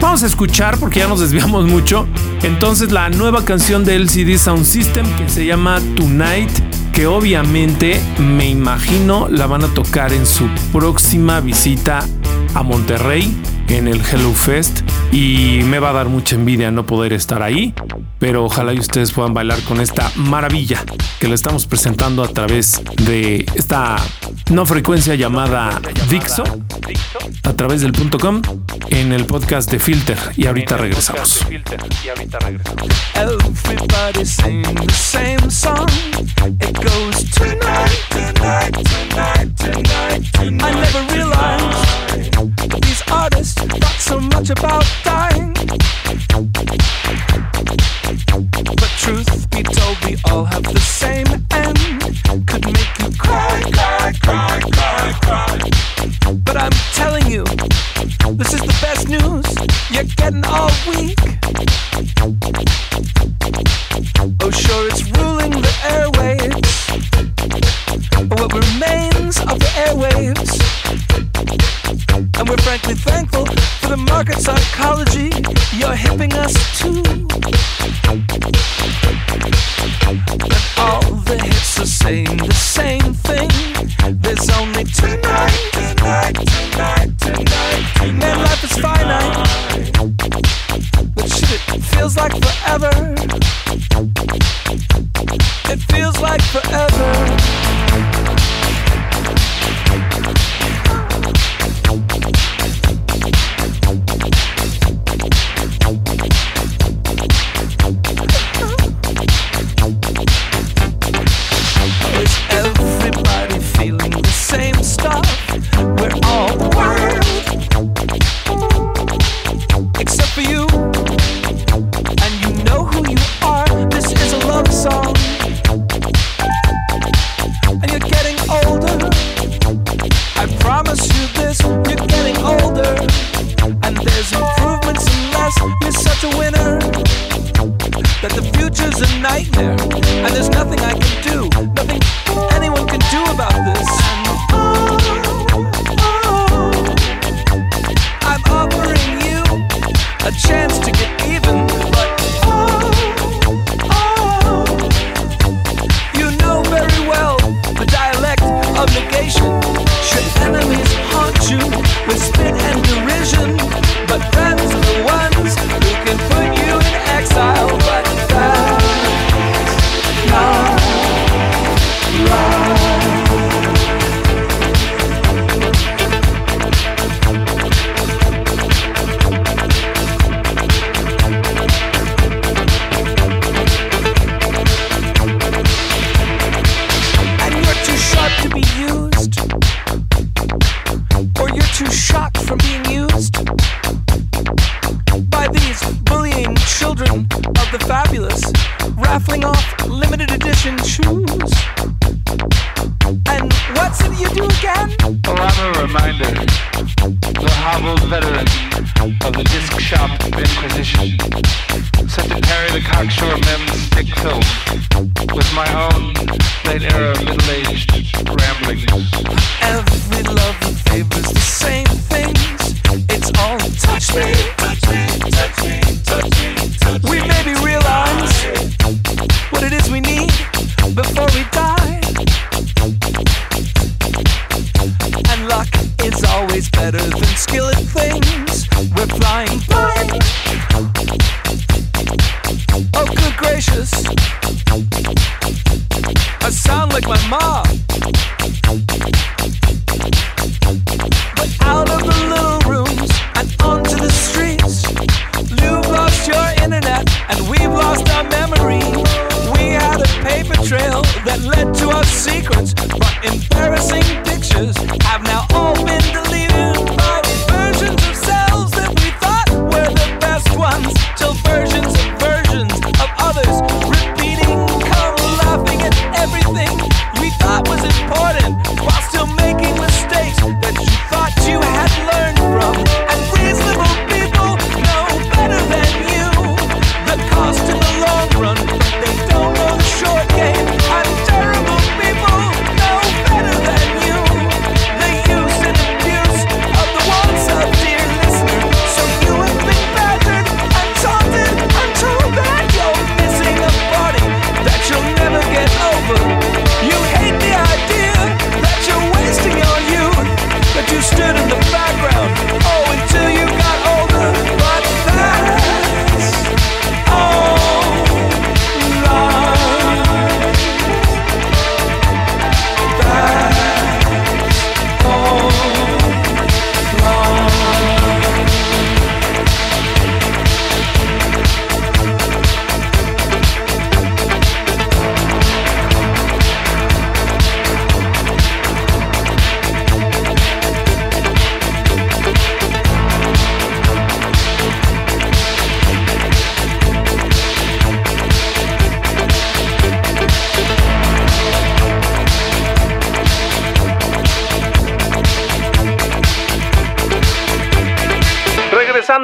vamos 0.00 0.22
a 0.22 0.26
escuchar 0.26 0.78
porque 0.78 0.98
ya 0.98 1.08
nos 1.08 1.20
desviamos 1.20 1.66
mucho. 1.66 2.06
Entonces 2.42 2.92
la 2.92 3.08
nueva 3.08 3.42
canción 3.46 3.86
de 3.86 3.96
LCD 3.96 4.36
Sound 4.36 4.66
System 4.66 5.06
que 5.16 5.30
se 5.30 5.46
llama 5.46 5.80
Tonight 5.96 6.67
que 6.98 7.06
obviamente 7.06 8.00
me 8.18 8.48
imagino 8.48 9.28
la 9.28 9.46
van 9.46 9.62
a 9.62 9.68
tocar 9.68 10.12
en 10.12 10.26
su 10.26 10.48
próxima 10.72 11.38
visita 11.38 12.04
a 12.54 12.64
Monterrey 12.64 13.40
en 13.68 13.88
el 13.88 14.00
Hello 14.00 14.32
Fest 14.34 14.80
y 15.12 15.60
me 15.64 15.78
va 15.78 15.90
a 15.90 15.92
dar 15.92 16.08
mucha 16.08 16.36
envidia 16.36 16.70
no 16.70 16.86
poder 16.86 17.12
estar 17.12 17.42
ahí, 17.42 17.74
pero 18.18 18.44
ojalá 18.44 18.72
y 18.72 18.78
ustedes 18.78 19.12
puedan 19.12 19.34
bailar 19.34 19.60
con 19.62 19.80
esta 19.80 20.10
maravilla 20.16 20.84
que 21.18 21.28
le 21.28 21.34
estamos 21.34 21.66
presentando 21.66 22.22
a 22.22 22.28
través 22.28 22.82
de 22.96 23.46
esta 23.54 23.96
no 24.50 24.66
frecuencia 24.66 25.14
llamada 25.14 25.80
Dixo 26.08 26.44
a 27.44 27.52
través 27.54 27.80
del 27.80 27.92
punto 27.92 28.18
en 28.90 29.12
el 29.12 29.26
podcast 29.26 29.70
de 29.70 29.78
Filter 29.78 30.18
y 30.36 30.46
ahorita 30.46 30.76
regresamos. 30.76 31.46
Everybody 33.14 34.24
sing 34.24 34.62
the 34.62 34.92
same 34.92 35.50
song. 35.50 35.88
It 36.60 36.74
goes 36.74 37.24
tonight, 37.30 37.90
tonight, 38.10 38.72
tonight, 38.72 39.37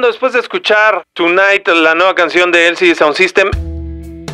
Después 0.05 0.33
de 0.33 0.39
escuchar 0.39 1.03
Tonight, 1.13 1.67
la 1.67 1.95
nueva 1.95 2.13
canción 2.13 2.51
de 2.51 2.67
LCD 2.67 2.95
Sound 2.95 3.15
System. 3.15 3.49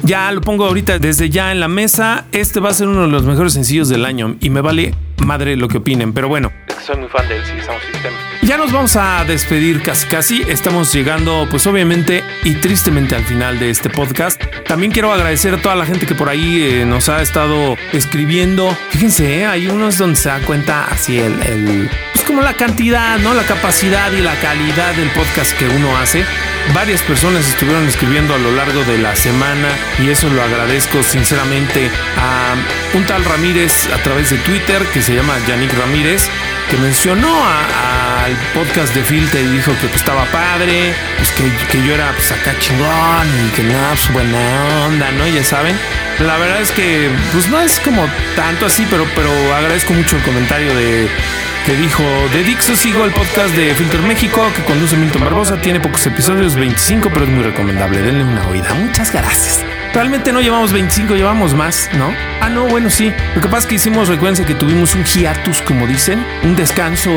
Ya 0.04 0.30
lo 0.34 0.42
pongo 0.42 0.66
ahorita 0.66 1.00
desde 1.00 1.30
ya 1.30 1.54
en 1.54 1.62
la 1.62 1.70
mesa. 1.70 2.26
Este 2.34 2.60
va 2.60 2.70
a 2.70 2.74
ser 2.74 2.90
uno 2.90 3.04
de 3.04 3.08
los 3.08 3.24
mejores 3.24 3.54
sencillos 3.54 3.88
del 3.88 4.04
año 4.04 4.36
y 4.42 4.50
me 4.50 4.60
vale 4.60 4.94
madre 5.22 5.56
lo 5.56 5.68
que 5.68 5.78
opinen. 5.78 6.14
Pero 6.14 6.28
bueno, 6.28 6.52
soy 6.86 6.98
muy 6.98 7.10
fan 7.10 7.28
de 7.28 7.38
LCD 7.38 7.64
Sound 7.64 7.82
System. 7.92 8.14
Ya 8.42 8.58
nos 8.58 8.72
vamos 8.72 8.96
a 8.96 9.24
despedir 9.26 9.82
casi 9.82 10.08
casi. 10.08 10.42
Estamos 10.48 10.92
llegando, 10.94 11.48
pues 11.50 11.68
obviamente 11.68 12.24
y 12.44 12.56
tristemente 12.56 13.16
al 13.16 13.24
final 13.24 13.60
de 13.60 13.70
este 13.70 13.90
podcast. 13.90 14.42
También 14.68 14.92
quiero 14.92 15.14
agradecer 15.14 15.54
a 15.54 15.62
toda 15.62 15.76
la 15.76 15.86
gente 15.86 16.06
que 16.06 16.16
por 16.16 16.28
ahí 16.28 16.64
eh, 16.64 16.86
nos 16.86 17.08
ha 17.08 17.22
estado 17.22 17.78
escribiendo. 17.94 18.76
Fíjense, 18.90 19.42
eh, 19.42 19.46
hay 19.46 19.68
unos 19.68 19.98
donde 19.98 20.16
se 20.16 20.30
da 20.30 20.40
cuenta 20.40 20.86
así 20.86 21.20
el, 21.20 21.42
el 21.44 21.90
pues 22.14 22.26
como 22.26 22.42
la 22.42 22.54
cantidad, 22.54 23.20
¿no? 23.20 23.34
La 23.34 23.44
capacidad 23.44 24.12
y 24.12 24.22
la 24.22 24.36
calidad 24.40 24.96
del 24.96 25.10
podcast 25.12 25.58
que 25.58 25.68
uno 25.68 25.96
hace. 25.98 26.26
Varias 26.74 27.02
personas 27.02 27.48
estuvieron 27.48 27.86
escribiendo 27.86 28.34
a 28.34 28.38
lo 28.38 28.52
largo 28.52 28.84
de 28.84 28.98
la 28.98 29.16
semana 29.16 29.68
y 30.00 30.10
eso 30.10 30.30
lo 30.30 30.42
agradezco 30.42 31.04
sinceramente 31.04 31.90
a 32.18 32.56
un 32.94 33.06
tal 33.06 33.26
Ramírez 33.26 33.90
a 33.94 33.98
través 34.04 34.30
de 34.30 34.38
Twitter 34.38 34.82
que 34.94 35.02
se 35.02 35.11
llama 35.16 35.38
Yannick 35.48 35.74
Ramírez 35.78 36.30
que 36.70 36.78
mencionó 36.78 37.28
al 37.28 38.34
podcast 38.54 38.96
de 38.96 39.04
Filter 39.04 39.44
y 39.44 39.50
dijo 39.50 39.72
que 39.82 39.88
pues, 39.88 39.98
estaba 39.98 40.24
padre, 40.26 40.94
pues 41.18 41.32
que, 41.32 41.52
que 41.70 41.86
yo 41.86 41.94
era 41.94 42.12
pues 42.14 42.32
acá 42.32 42.54
chingón 42.60 43.28
y 43.46 43.50
que 43.50 43.64
no, 43.64 43.78
pues 43.90 44.14
buena 44.14 44.86
onda, 44.86 45.12
¿no? 45.12 45.28
Ya 45.28 45.44
saben. 45.44 45.76
La 46.20 46.38
verdad 46.38 46.62
es 46.62 46.72
que 46.72 47.10
pues 47.34 47.50
no 47.50 47.60
es 47.60 47.80
como 47.82 48.08
tanto 48.36 48.68
así, 48.68 48.88
pero, 48.90 49.06
pero 49.16 49.30
agradezco 49.54 49.94
mucho 49.94 50.16
el 50.16 50.24
comentario 50.24 50.74
de 50.74 51.10
que 51.66 51.76
dijo, 51.76 52.04
de 52.34 52.44
Dixo 52.44 52.76
sigo 52.76 53.06
el 53.06 53.12
podcast 53.12 53.54
de 53.56 53.76
Filter 53.76 54.02
México 54.02 54.42
que 54.56 54.64
conduce 54.64 54.96
Milton 54.96 55.24
Barbosa, 55.24 55.62
tiene 55.62 55.80
pocos 55.80 56.06
episodios, 56.08 56.56
25, 56.56 57.10
pero 57.12 57.26
es 57.26 57.32
muy 57.32 57.44
recomendable, 57.44 58.02
denle 58.02 58.24
una 58.24 58.48
oída. 58.48 58.74
Muchas 58.74 59.12
gracias. 59.12 59.71
Realmente 59.94 60.32
no 60.32 60.40
llevamos 60.40 60.72
25, 60.72 61.16
llevamos 61.16 61.54
más, 61.54 61.90
¿no? 61.98 62.14
Ah, 62.40 62.50
no, 62.50 62.66
bueno, 62.66 62.90
sí. 62.90 63.14
Lo 63.36 63.42
que 63.42 63.48
pasa 63.48 63.60
es 63.60 63.66
que 63.66 63.76
hicimos, 63.76 64.08
recuerden 64.08 64.46
que 64.46 64.56
tuvimos 64.56 64.96
un 64.96 65.04
hiatus, 65.04 65.62
como 65.62 65.86
dicen, 65.86 66.26
un 66.44 66.56
descanso 66.56 67.12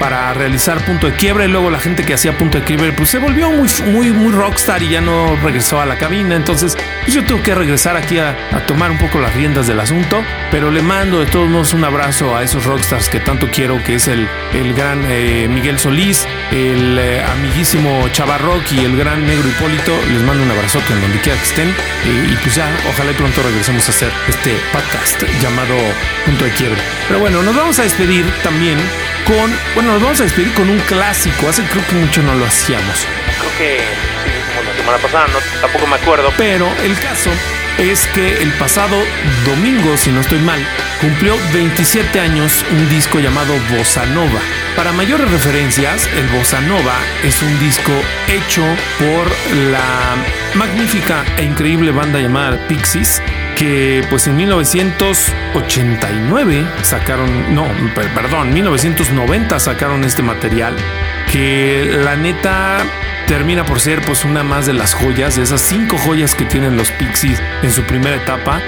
para 0.00 0.32
realizar 0.32 0.84
punto 0.84 1.06
de 1.06 1.12
quiebre. 1.12 1.46
Luego 1.46 1.70
la 1.70 1.78
gente 1.78 2.04
que 2.04 2.14
hacía 2.14 2.36
punto 2.36 2.58
de 2.58 2.64
quiebre, 2.64 2.92
pues 2.92 3.10
se 3.10 3.18
volvió 3.18 3.50
muy, 3.50 3.68
muy, 3.92 4.10
muy 4.10 4.32
rockstar 4.32 4.82
y 4.82 4.88
ya 4.88 5.00
no 5.00 5.36
regresó 5.36 5.80
a 5.80 5.86
la 5.86 5.98
cabina. 5.98 6.34
Entonces, 6.34 6.76
pues 7.02 7.14
yo 7.14 7.22
tuve 7.22 7.42
que 7.42 7.54
regresar 7.54 7.96
aquí 7.96 8.18
a, 8.18 8.30
a 8.50 8.66
tomar 8.66 8.90
un 8.90 8.98
poco 8.98 9.20
las 9.20 9.34
riendas 9.34 9.68
del 9.68 9.78
asunto. 9.78 10.24
Pero 10.50 10.70
le 10.70 10.82
mando 10.82 11.20
de 11.20 11.26
todos 11.26 11.48
modos 11.48 11.74
un 11.74 11.84
abrazo 11.84 12.34
a 12.34 12.42
esos 12.42 12.64
rockstars 12.64 13.08
que 13.08 13.20
tanto 13.20 13.48
quiero, 13.52 13.82
que 13.84 13.94
es 13.94 14.08
el, 14.08 14.26
el 14.54 14.74
gran 14.74 15.04
eh, 15.08 15.46
Miguel 15.48 15.78
Solís, 15.78 16.26
el 16.50 16.98
eh, 16.98 17.22
amiguísimo 17.22 18.08
Chavarrock 18.12 18.72
y 18.72 18.80
el 18.80 18.96
gran 18.96 19.26
Negro 19.26 19.48
Hipólito. 19.48 19.92
Les 20.10 20.22
mando 20.22 20.42
un 20.42 20.50
abrazote 20.50 20.92
en 20.94 21.02
donde 21.02 21.20
quiera 21.20 21.38
que 21.38 21.44
estén. 21.44 21.68
Eh, 21.68 22.30
y 22.32 22.36
pues 22.36 22.54
ya, 22.54 22.66
ojalá 22.88 23.12
pronto 23.12 23.42
regresemos 23.42 23.86
a 23.86 23.90
hacer 23.90 24.10
este 24.28 24.56
podcast 24.72 25.22
llamado 25.42 25.76
Punto 26.24 26.44
de 26.44 26.50
Quiebre. 26.52 26.80
Pero 27.06 27.20
bueno, 27.20 27.42
nos 27.42 27.54
vamos 27.54 27.78
a 27.78 27.82
despedir 27.82 28.24
también 28.42 28.78
con, 29.30 29.52
bueno, 29.74 29.92
nos 29.92 30.02
vamos 30.02 30.20
a 30.20 30.24
despedir 30.24 30.52
con 30.54 30.68
un 30.68 30.78
clásico. 30.80 31.48
Hace 31.48 31.62
creo 31.64 31.86
que 31.86 31.94
mucho 31.94 32.22
no 32.22 32.34
lo 32.34 32.44
hacíamos. 32.44 33.06
Creo 33.38 33.58
que 33.58 33.78
sí, 34.24 34.30
como 34.56 34.68
la 34.68 34.76
semana 34.76 34.98
pasada, 34.98 35.26
no, 35.28 35.60
tampoco 35.60 35.86
me 35.86 35.96
acuerdo. 35.96 36.32
Pero 36.36 36.66
el 36.82 36.98
caso 36.98 37.30
es 37.78 38.06
que 38.08 38.42
el 38.42 38.50
pasado 38.54 38.96
domingo, 39.46 39.96
si 39.96 40.10
no 40.10 40.20
estoy 40.20 40.40
mal, 40.40 40.60
cumplió 41.00 41.36
27 41.52 42.18
años 42.18 42.64
un 42.72 42.88
disco 42.90 43.20
llamado 43.20 43.54
Bossa 43.70 44.04
Nova. 44.06 44.40
Para 44.76 44.92
mayores 44.92 45.30
referencias, 45.30 46.08
el 46.16 46.26
Bossa 46.28 46.60
Nova 46.62 46.96
es 47.22 47.40
un 47.40 47.58
disco 47.60 47.92
hecho 48.28 48.64
por 48.98 49.30
la 49.70 50.16
magnífica 50.54 51.24
e 51.36 51.44
increíble 51.44 51.92
banda 51.92 52.18
llamada 52.18 52.58
Pixies, 52.66 53.22
que 53.60 54.02
pues 54.08 54.26
en 54.26 54.38
1989 54.38 56.66
sacaron, 56.80 57.54
no, 57.54 57.66
perdón, 57.94 58.54
1990 58.54 59.60
sacaron 59.60 60.02
este 60.02 60.22
material, 60.22 60.74
que 61.30 61.84
la 62.02 62.16
neta 62.16 62.78
termina 63.28 63.66
por 63.66 63.78
ser 63.78 64.00
pues 64.00 64.24
una 64.24 64.42
más 64.42 64.64
de 64.64 64.72
las 64.72 64.94
joyas, 64.94 65.36
de 65.36 65.42
esas 65.42 65.60
cinco 65.60 65.98
joyas 65.98 66.34
que 66.34 66.46
tienen 66.46 66.78
los 66.78 66.90
Pixies 66.92 67.42
en 67.62 67.70
su 67.70 67.82
primera 67.82 68.16
etapa. 68.16 68.62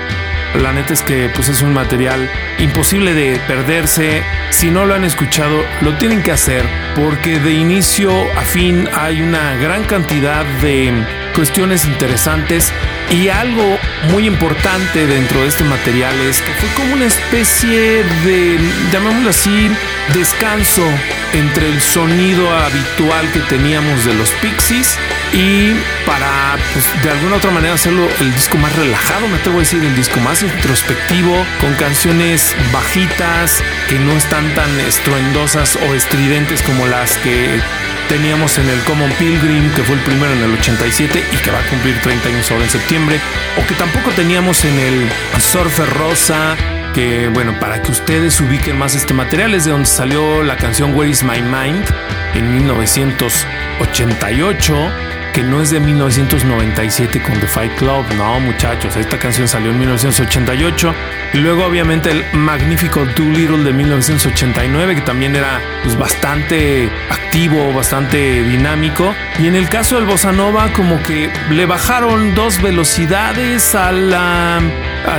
La 0.61 0.75
neta 0.75 0.93
es 0.93 1.01
que 1.01 1.31
pues 1.35 1.49
es 1.49 1.63
un 1.63 1.73
material 1.73 2.29
imposible 2.59 3.15
de 3.15 3.41
perderse. 3.49 4.23
Si 4.51 4.71
no 4.71 4.85
lo 4.85 4.95
han 4.95 5.05
escuchado, 5.05 5.65
lo 5.81 5.97
tienen 5.97 6.23
que 6.23 6.33
hacer 6.33 6.67
porque 6.95 7.39
de 7.39 7.55
inicio 7.55 8.13
a 8.37 8.43
fin 8.43 8.87
hay 8.93 9.23
una 9.23 9.57
gran 9.57 9.85
cantidad 9.85 10.45
de 10.61 10.93
cuestiones 11.33 11.85
interesantes 11.87 12.73
y 13.11 13.29
algo 13.29 13.79
muy 14.11 14.27
importante 14.27 15.07
dentro 15.07 15.43
de 15.43 15.49
este 15.49 15.65
material 15.65 16.15
es 16.23 16.41
que 16.41 16.53
fue 16.53 16.69
como 16.77 16.95
una 16.95 17.07
especie 17.07 18.05
de, 18.25 18.59
llamémoslo 18.93 19.31
así, 19.31 19.71
descanso 20.15 20.85
entre 21.33 21.69
el 21.69 21.81
sonido 21.81 22.51
habitual 22.55 23.31
que 23.33 23.41
teníamos 23.41 24.05
de 24.05 24.15
los 24.15 24.31
Pixies 24.33 24.99
y 25.33 25.73
para 26.05 26.59
pues, 26.73 27.03
de 27.03 27.11
alguna 27.11 27.37
otra 27.37 27.51
manera 27.51 27.75
hacerlo 27.75 28.09
el 28.21 28.35
disco 28.35 28.59
más 28.59 28.75
relajado, 28.77 29.29
me 29.29 29.37
atrevo 29.37 29.59
a 29.59 29.61
decir, 29.61 29.83
el 29.83 29.97
disco 29.97 30.21
más 30.21 30.43
introspectivo, 30.43 31.47
con 31.61 31.75
canciones 31.75 32.55
bajitas 32.73 33.63
que 33.89 33.99
no 33.99 34.13
están 34.13 34.55
tan 34.55 34.79
estruendosas 34.81 35.77
o 35.77 35.95
estridentes 35.95 36.63
como 36.63 36.87
las 36.87 37.17
que 37.19 37.61
teníamos 38.09 38.59
en 38.59 38.69
el 38.69 38.79
Common 38.81 39.11
Pilgrim, 39.13 39.73
que 39.75 39.83
fue 39.83 39.97
el 39.97 40.03
primero 40.03 40.33
en 40.35 40.43
el 40.43 40.53
87 40.53 41.25
y 41.33 41.37
que 41.39 41.51
va 41.51 41.61
a 41.61 41.67
cumplir 41.69 41.99
30 42.01 42.29
años 42.29 42.51
ahora 42.51 42.65
en 42.65 42.71
septiembre, 42.71 43.21
o 43.57 43.67
que 43.67 43.75
tampoco 43.75 44.11
teníamos 44.11 44.65
en 44.65 44.79
el 44.79 45.09
Surfer 45.41 45.89
Rosa, 45.89 46.57
que 46.93 47.29
bueno, 47.29 47.59
para 47.59 47.81
que 47.81 47.91
ustedes 47.91 48.39
ubiquen 48.41 48.79
más 48.79 48.95
este 48.95 49.15
material 49.15 49.55
es 49.55 49.65
de 49.65 49.71
donde 49.71 49.87
salió 49.87 50.43
la 50.43 50.57
canción 50.57 50.95
Where 50.95 51.11
is 51.11 51.23
My 51.23 51.41
Mind 51.41 51.83
en 52.35 52.53
1988 52.55 54.93
que 55.33 55.43
no 55.43 55.63
es 55.63 55.71
de 55.71 55.81
1997 55.81 57.23
con 57.23 57.41
The 57.41 57.47
Fight 57.47 57.75
Club, 57.77 58.05
no 58.17 58.39
muchachos, 58.41 58.95
esta 58.97 59.19
canción 59.19 59.49
salió 59.49 59.71
en 59.71 59.79
1988 59.79 60.93
y 60.93 61.22
luego 61.39 61.65
obviamente 61.65 62.11
el 62.11 62.25
magnífico 62.35 63.07
Too 63.15 63.31
Little 63.31 63.65
de 63.65 63.73
1989 63.73 64.97
que 64.97 65.01
también 65.01 65.35
era 65.37 65.61
pues, 65.83 65.97
bastante 65.97 66.91
activo, 67.11 67.73
bastante 67.73 68.43
dinámico. 68.43 69.15
Y 69.39 69.47
en 69.47 69.57
el 69.57 69.69
caso 69.69 69.97
del 69.97 70.05
Bossa 70.05 70.33
Nova 70.33 70.73
como 70.73 71.03
que 71.03 71.31
le 71.51 71.67
bajaron 71.67 72.35
dos 72.35 72.61
velocidades 72.61 73.75
al 73.75 74.61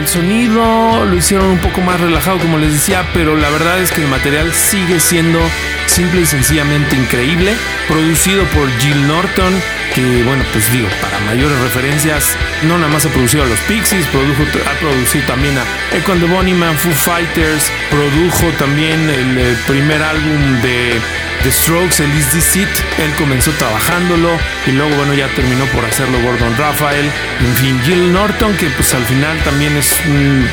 sonido, 0.05 1.05
lo 1.05 1.15
hicieron 1.15 1.47
un 1.47 1.59
poco 1.59 1.81
más 1.81 1.99
relajado 1.99 2.37
como 2.39 2.57
les 2.57 2.73
decía, 2.73 3.03
pero 3.13 3.35
la 3.35 3.49
verdad 3.49 3.79
es 3.79 3.91
que 3.91 4.01
el 4.01 4.07
material 4.07 4.51
sigue 4.53 4.99
siendo 4.99 5.39
simple 5.87 6.21
y 6.21 6.25
sencillamente 6.25 6.95
increíble, 6.95 7.53
producido 7.87 8.43
por 8.45 8.67
Jill 8.79 9.07
Norton, 9.07 9.53
que 9.93 10.23
bueno, 10.23 10.43
pues 10.51 10.71
digo, 10.71 10.87
para 11.01 11.19
mayores 11.19 11.59
referencias, 11.59 12.35
no 12.63 12.77
nada 12.77 12.91
más 12.91 13.05
ha 13.05 13.09
producido 13.09 13.43
a 13.43 13.47
los 13.47 13.59
Pixies, 13.61 14.05
produjo, 14.07 14.43
ha 14.43 14.79
producido 14.79 15.25
también 15.27 15.55
a 15.57 15.63
Echo 16.03 16.11
and 16.11 16.21
the 16.21 16.27
Bunnyman, 16.27 16.75
Foo 16.75 16.91
Fighters, 16.91 17.71
produjo 17.89 18.51
también 18.59 19.09
el, 19.09 19.55
primer 19.65 20.03
álbum 20.03 20.61
de 20.61 20.99
The 21.43 21.49
Strokes, 21.49 22.03
el 22.03 22.13
Is 22.13 22.27
This 22.27 22.57
It, 22.57 22.67
él 22.99 23.09
comenzó 23.17 23.51
trabajándolo 23.51 24.37
y 24.67 24.71
luego 24.71 24.93
bueno 24.97 25.13
ya 25.13 25.29
terminó 25.29 25.63
por 25.67 25.85
hacerlo 25.85 26.19
Gordon 26.21 26.57
Raphael, 26.57 27.09
en 27.39 27.55
fin, 27.55 27.79
Jill 27.85 28.11
Norton, 28.11 28.53
que 28.57 28.67
pues 28.71 28.93
al 28.93 29.03
final 29.05 29.37
también 29.45 29.77
es 29.77 29.97
un 30.05 30.45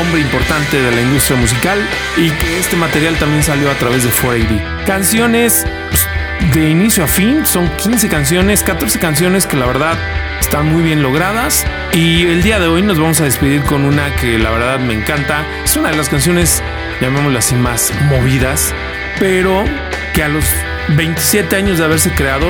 hombre 0.00 0.22
importante 0.22 0.80
de 0.80 0.90
la 0.90 1.02
industria 1.02 1.38
musical 1.38 1.86
y 2.16 2.30
que 2.30 2.58
este 2.58 2.76
material 2.76 3.14
también 3.18 3.42
salió 3.42 3.70
a 3.70 3.74
través 3.74 4.04
de 4.04 4.10
4AD. 4.10 4.86
Canciones 4.86 5.66
pues, 5.90 6.08
de 6.52 6.70
inicio 6.70 7.04
a 7.04 7.06
fin, 7.06 7.46
son 7.46 7.68
15 7.76 8.08
canciones, 8.08 8.62
14 8.62 8.98
canciones 8.98 9.46
que 9.46 9.56
la 9.56 9.66
verdad 9.66 9.96
están 10.40 10.66
muy 10.66 10.82
bien 10.82 11.02
logradas 11.02 11.64
y 11.92 12.26
el 12.26 12.42
día 12.42 12.58
de 12.58 12.66
hoy 12.66 12.82
nos 12.82 12.98
vamos 12.98 13.20
a 13.20 13.24
despedir 13.24 13.62
con 13.62 13.84
una 13.84 14.14
que 14.16 14.38
la 14.38 14.50
verdad 14.50 14.78
me 14.78 14.94
encanta. 14.94 15.44
Es 15.64 15.76
una 15.76 15.90
de 15.90 15.96
las 15.96 16.08
canciones, 16.08 16.62
llamémosla 17.00 17.38
así, 17.38 17.54
más 17.54 17.92
movidas, 18.08 18.74
pero 19.18 19.64
que 20.12 20.22
a 20.22 20.28
los 20.28 20.44
27 20.88 21.56
años 21.56 21.78
de 21.78 21.84
haberse 21.84 22.10
creado, 22.12 22.46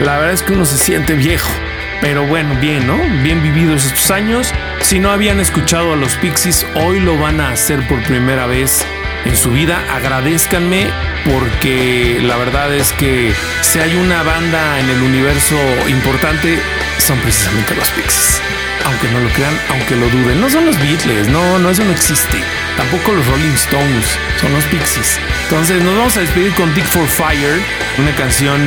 la 0.00 0.18
verdad 0.18 0.34
es 0.34 0.42
que 0.42 0.52
uno 0.52 0.64
se 0.64 0.78
siente 0.78 1.14
viejo. 1.14 1.50
Pero 2.00 2.26
bueno, 2.26 2.56
bien, 2.60 2.86
¿no? 2.86 2.98
Bien 3.22 3.42
vividos 3.42 3.86
estos 3.86 4.10
años. 4.10 4.52
Si 4.80 4.98
no 4.98 5.10
habían 5.10 5.38
escuchado 5.40 5.92
a 5.92 5.96
los 5.96 6.16
Pixies, 6.16 6.66
hoy 6.74 7.00
lo 7.00 7.18
van 7.18 7.40
a 7.40 7.50
hacer 7.50 7.86
por 7.86 8.02
primera 8.02 8.46
vez 8.46 8.84
en 9.24 9.36
su 9.36 9.50
vida. 9.50 9.84
Agradezcanme 9.92 10.88
porque 11.24 12.18
la 12.22 12.36
verdad 12.36 12.74
es 12.74 12.92
que 12.92 13.32
si 13.60 13.78
hay 13.78 13.94
una 13.96 14.22
banda 14.22 14.80
en 14.80 14.90
el 14.90 15.02
universo 15.02 15.56
importante, 15.88 16.58
son 16.98 17.18
precisamente 17.20 17.74
los 17.74 17.90
Pixies. 17.90 18.40
Aunque 18.84 19.08
no 19.08 19.20
lo 19.20 19.28
crean, 19.30 19.56
aunque 19.70 19.94
lo 19.94 20.08
duden. 20.08 20.40
No 20.40 20.50
son 20.50 20.66
los 20.66 20.78
Beatles, 20.78 21.28
no, 21.28 21.58
no, 21.58 21.70
eso 21.70 21.84
no 21.84 21.92
existe. 21.92 22.38
Tampoco 22.76 23.12
los 23.12 23.26
Rolling 23.26 23.54
Stones, 23.54 24.18
son 24.40 24.52
los 24.52 24.64
Pixies. 24.66 25.18
Entonces 25.44 25.82
nos 25.82 25.96
vamos 25.96 26.16
a 26.16 26.20
despedir 26.20 26.52
con 26.54 26.74
Dick 26.74 26.86
for 26.86 27.06
Fire, 27.06 27.60
una 27.98 28.14
canción 28.16 28.60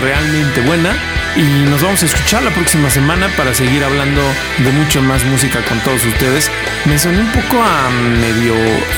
realmente 0.00 0.60
buena 0.62 0.96
y 1.38 1.70
nos 1.70 1.80
vamos 1.80 2.02
a 2.02 2.06
escuchar 2.06 2.42
la 2.42 2.50
próxima 2.50 2.90
semana 2.90 3.28
para 3.36 3.54
seguir 3.54 3.84
hablando 3.84 4.20
de 4.58 4.72
mucho 4.72 5.00
más 5.00 5.24
música 5.24 5.60
con 5.62 5.78
todos 5.80 6.04
ustedes. 6.04 6.50
Me 6.84 6.98
soné 6.98 7.20
un 7.20 7.30
poco 7.30 7.62
a 7.62 7.88
medio, 7.90 8.54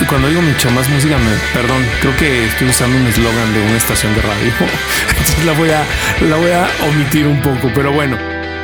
cuando 0.09 0.29
digo 0.29 0.41
mucho 0.41 0.71
más 0.71 0.89
música, 0.89 1.19
me, 1.19 1.33
perdón, 1.53 1.85
creo 2.01 2.17
que 2.17 2.47
estoy 2.47 2.69
usando 2.69 2.97
un 2.97 3.07
eslogan 3.07 3.53
de 3.53 3.61
una 3.61 3.77
estación 3.77 4.15
de 4.15 4.23
radio, 4.23 4.53
entonces 5.09 5.45
la 5.45 5.53
voy 5.53 5.69
a, 5.69 5.85
la 6.29 6.37
voy 6.37 6.51
a 6.51 6.67
omitir 6.89 7.27
un 7.27 7.43
poco, 7.43 7.71
pero 7.75 7.93
bueno. 7.93 8.17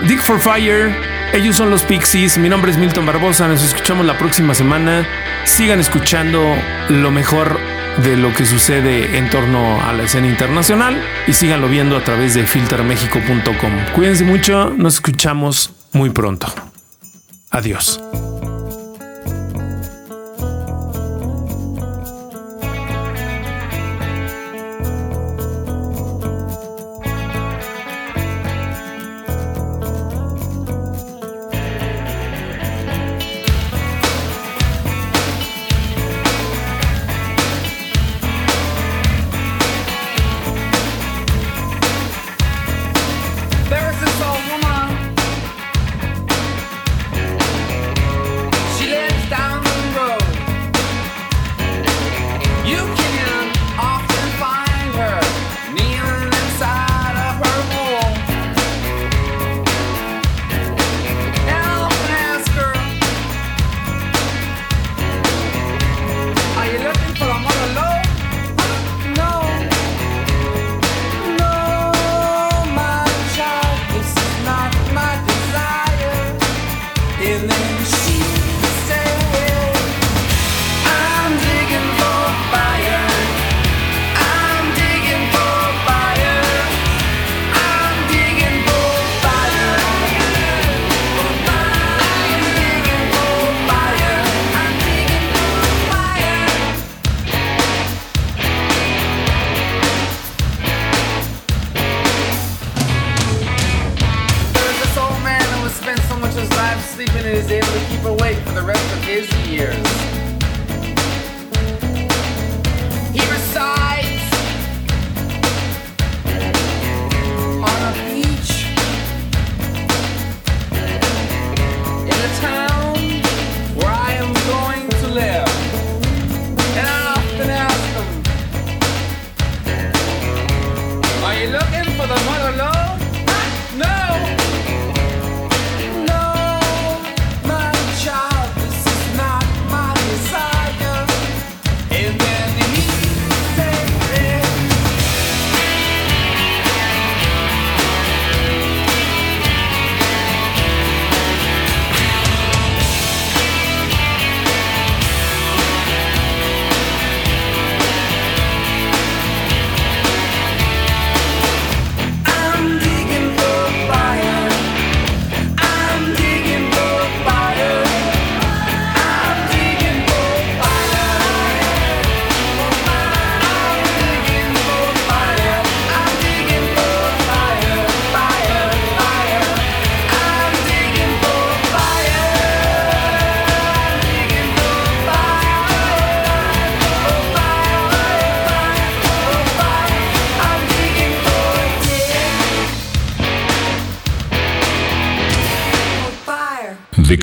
Dick 0.09 0.21
for 0.21 0.41
Fire, 0.41 0.95
ellos 1.35 1.57
son 1.57 1.69
los 1.69 1.83
Pixies, 1.83 2.39
mi 2.39 2.49
nombre 2.49 2.71
es 2.71 2.79
Milton 2.79 3.05
Barbosa, 3.05 3.47
nos 3.47 3.63
escuchamos 3.63 4.07
la 4.07 4.17
próxima 4.17 4.55
semana. 4.55 5.07
Sigan 5.45 5.81
escuchando 5.81 6.57
lo 6.89 7.11
mejor 7.11 7.59
de 8.05 8.17
lo 8.17 8.33
que 8.35 8.45
sucede 8.47 9.19
en 9.19 9.31
torno 9.31 9.81
a 9.83 9.93
la 9.93 10.05
escena 10.05 10.27
internacional 10.27 11.01
y 11.27 11.33
síganlo 11.33 11.69
viendo 11.69 11.97
a 11.97 12.05
través 12.05 12.35
de 12.35 12.47
filtermexico.com. 12.47 13.73
Cuídense 13.95 14.25
mucho, 14.25 14.71
nos 14.77 14.95
escuchamos 14.95 15.73
muy 15.93 16.11
pronto. 16.11 16.47
Adiós. 17.51 18.01